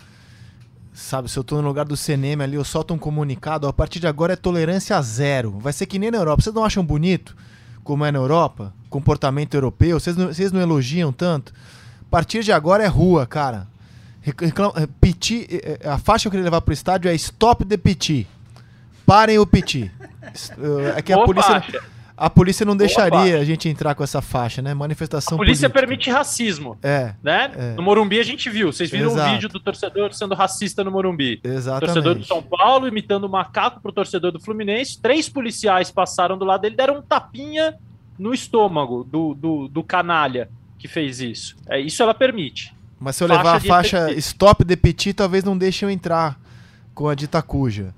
[0.92, 4.00] Sabe, se eu tô no lugar do cinema ali, eu solto um comunicado, a partir
[4.00, 5.56] de agora é tolerância zero.
[5.60, 6.42] Vai ser que nem na Europa.
[6.42, 7.36] Vocês não acham bonito,
[7.84, 8.74] como é na Europa?
[8.90, 10.00] Comportamento europeu?
[10.00, 11.52] Vocês não, vocês não elogiam tanto?
[12.00, 13.68] A partir de agora é rua, cara.
[14.20, 17.64] Reclam, é, piti, é, é, a faixa que eu queria levar pro estádio é Stop
[17.64, 18.26] the Piti.
[19.06, 19.92] Parem o Piti.
[20.96, 21.60] É que a polícia.
[21.60, 24.74] Faixa A polícia não deixaria a gente entrar com essa faixa, né?
[24.74, 25.86] Manifestação A polícia política.
[25.86, 27.50] permite racismo, É, né?
[27.56, 27.74] É.
[27.74, 28.72] No Morumbi a gente viu.
[28.72, 29.30] Vocês viram Exato.
[29.30, 31.40] o vídeo do torcedor sendo racista no Morumbi.
[31.44, 31.94] exatamente.
[31.94, 35.00] Torcedor do São Paulo imitando o macaco pro torcedor do Fluminense.
[35.00, 37.76] Três policiais passaram do lado dele, deram um tapinha
[38.18, 41.56] no estômago do, do, do canalha que fez isso.
[41.68, 42.74] É, isso ela permite.
[42.98, 44.12] Mas se eu Faixa levar a faixa.
[44.14, 46.36] Stop de Petit, talvez não deixem eu entrar
[46.94, 47.94] com a de Itacuja.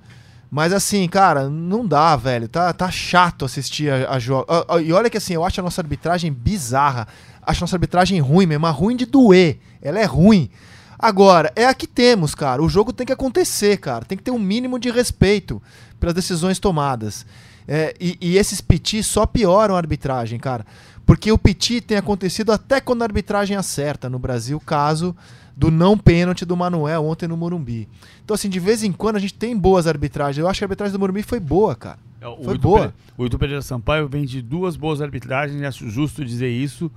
[0.50, 2.48] Mas assim, cara, não dá, velho.
[2.48, 4.46] Tá, tá chato assistir a, a jogo.
[4.82, 7.06] E olha que assim, eu acho a nossa arbitragem bizarra.
[7.40, 9.58] Acho a nossa arbitragem ruim mesmo, mas ruim de doer.
[9.80, 10.50] Ela é ruim.
[10.98, 12.62] Agora, é a que temos, cara.
[12.62, 14.04] O jogo tem que acontecer, cara.
[14.04, 15.62] Tem que ter um mínimo de respeito
[15.98, 17.24] pelas decisões tomadas.
[17.66, 20.66] É, e, e esses piti só pioram a arbitragem, cara.
[21.10, 25.14] Porque o piti tem acontecido até quando a arbitragem acerta no Brasil, caso
[25.56, 27.88] do não pênalti do Manuel ontem no Morumbi.
[28.24, 30.38] Então, assim, de vez em quando a gente tem boas arbitragens.
[30.38, 31.98] Eu acho que a arbitragem do Morumbi foi boa, cara.
[32.20, 32.78] É, O Foi Hilton boa.
[32.78, 36.88] Pereira- O Hilton Pereira Sampaio vem de duas boas arbitragens, acho justo dizer isso.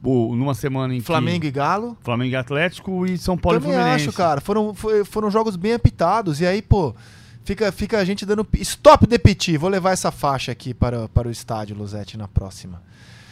[0.00, 1.96] O- numa semana em Flamengo que e Galo.
[2.04, 4.08] Flamengo e Atlético e São Paulo e Também Fluminense.
[4.10, 4.40] acho, cara.
[4.40, 6.40] Foram, foi- foram jogos bem apitados.
[6.40, 6.94] E aí, pô,
[7.44, 8.46] fica, fica a gente dando.
[8.60, 9.56] Stop de Petit.
[9.58, 12.80] Vou levar essa faixa aqui para, para o estádio, Luzete, na próxima.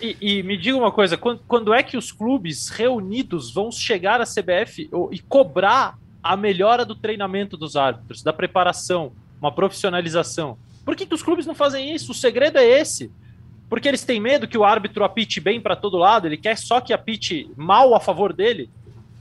[0.04, 4.20] E, e me diga uma coisa: quando, quando é que os clubes reunidos vão chegar
[4.20, 10.58] à CBF e cobrar a melhora do treinamento dos árbitros, da preparação, uma profissionalização?
[10.84, 12.12] Por que, que os clubes não fazem isso?
[12.12, 13.10] O segredo é esse.
[13.66, 16.82] Porque eles têm medo que o árbitro apite bem para todo lado, ele quer só
[16.82, 18.68] que apite mal a favor dele.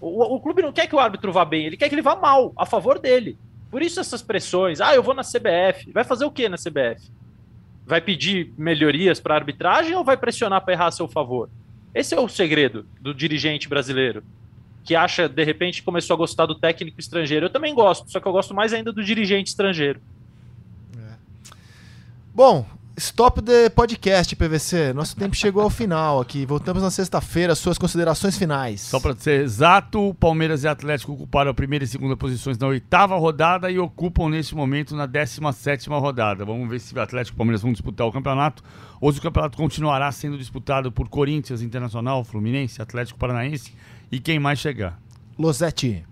[0.02, 2.18] O, o clube não quer que o árbitro vá bem, ele quer que ele vá
[2.18, 3.38] mal a favor dele.
[3.72, 4.82] Por isso essas pressões.
[4.82, 5.92] Ah, eu vou na CBF.
[5.94, 7.10] Vai fazer o que na CBF?
[7.86, 11.50] Vai pedir melhorias para a arbitragem ou vai pressionar para errar a seu favor?
[11.94, 14.24] Esse é o segredo do dirigente brasileiro,
[14.84, 17.46] que acha, de repente, começou a gostar do técnico estrangeiro.
[17.46, 20.02] Eu também gosto, só que eu gosto mais ainda do dirigente estrangeiro.
[22.34, 22.66] Bom,
[22.98, 24.94] stop the podcast, PVC.
[24.94, 26.46] Nosso tempo chegou ao final aqui.
[26.46, 27.56] Voltamos na sexta-feira.
[27.56, 28.82] Suas considerações finais.
[28.82, 33.18] Só para ser exato, Palmeiras e Atlético ocuparam a primeira e segunda posições na oitava
[33.18, 36.46] rodada e ocupam neste momento na 17 rodada.
[36.46, 38.64] Vamos ver se o Atlético e o Palmeiras vão disputar o campeonato
[39.02, 43.74] ou se o campeonato continuará sendo disputado por Corinthians, Internacional, Fluminense, Atlético Paranaense
[44.12, 45.00] e quem mais chegar.
[45.38, 46.06] Losete.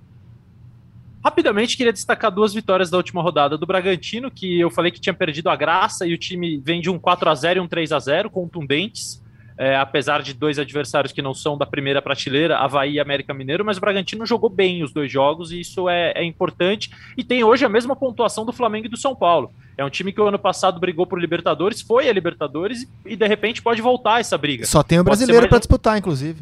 [1.24, 5.14] Rapidamente, queria destacar duas vitórias da última rodada do Bragantino, que eu falei que tinha
[5.14, 7.92] perdido a graça e o time vem de um 4 a 0 e um 3
[7.92, 9.22] a 0 contundentes,
[9.56, 13.64] é, apesar de dois adversários que não são da primeira prateleira, Havaí e América Mineiro,
[13.64, 16.90] mas o Bragantino jogou bem os dois jogos e isso é, é importante.
[17.16, 19.52] E tem hoje a mesma pontuação do Flamengo e do São Paulo.
[19.78, 23.28] É um time que o ano passado brigou por Libertadores, foi a Libertadores e de
[23.28, 24.66] repente pode voltar essa briga.
[24.66, 26.42] Só tem o brasileiro mais para disputar, inclusive.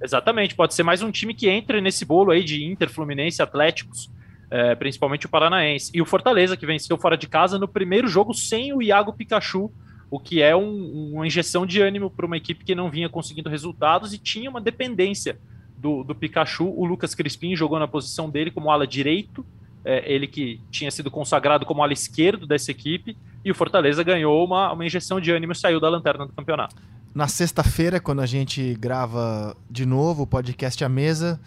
[0.00, 4.10] Exatamente, pode ser mais um time que entre nesse bolo aí de Inter, Fluminense, Atléticos,
[4.50, 5.90] é, principalmente o Paranaense.
[5.92, 9.70] E o Fortaleza, que venceu fora de casa no primeiro jogo sem o Iago Pikachu,
[10.10, 13.50] o que é um- uma injeção de ânimo para uma equipe que não vinha conseguindo
[13.50, 15.38] resultados e tinha uma dependência
[15.76, 16.72] do, do Pikachu.
[16.76, 19.44] O Lucas Crispim jogou na posição dele como ala direito,
[19.84, 24.44] é, ele que tinha sido consagrado como ala esquerdo dessa equipe, e o Fortaleza ganhou
[24.44, 26.76] uma, uma injeção de ânimo e saiu da lanterna do campeonato.
[27.14, 31.40] Na sexta-feira, quando a gente grava de novo o podcast à mesa,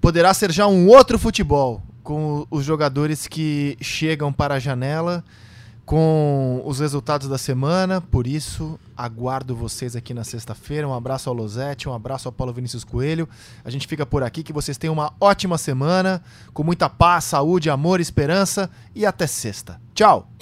[0.00, 5.24] poderá ser já um outro futebol, com os jogadores que chegam para a janela,
[5.84, 8.00] com os resultados da semana.
[8.00, 10.86] Por isso, aguardo vocês aqui na sexta-feira.
[10.86, 13.28] Um abraço ao Losete, um abraço ao Paulo Vinícius Coelho.
[13.64, 14.42] A gente fica por aqui.
[14.42, 16.22] Que vocês tenham uma ótima semana,
[16.52, 19.80] com muita paz, saúde, amor, esperança e até sexta.
[19.94, 20.35] Tchau!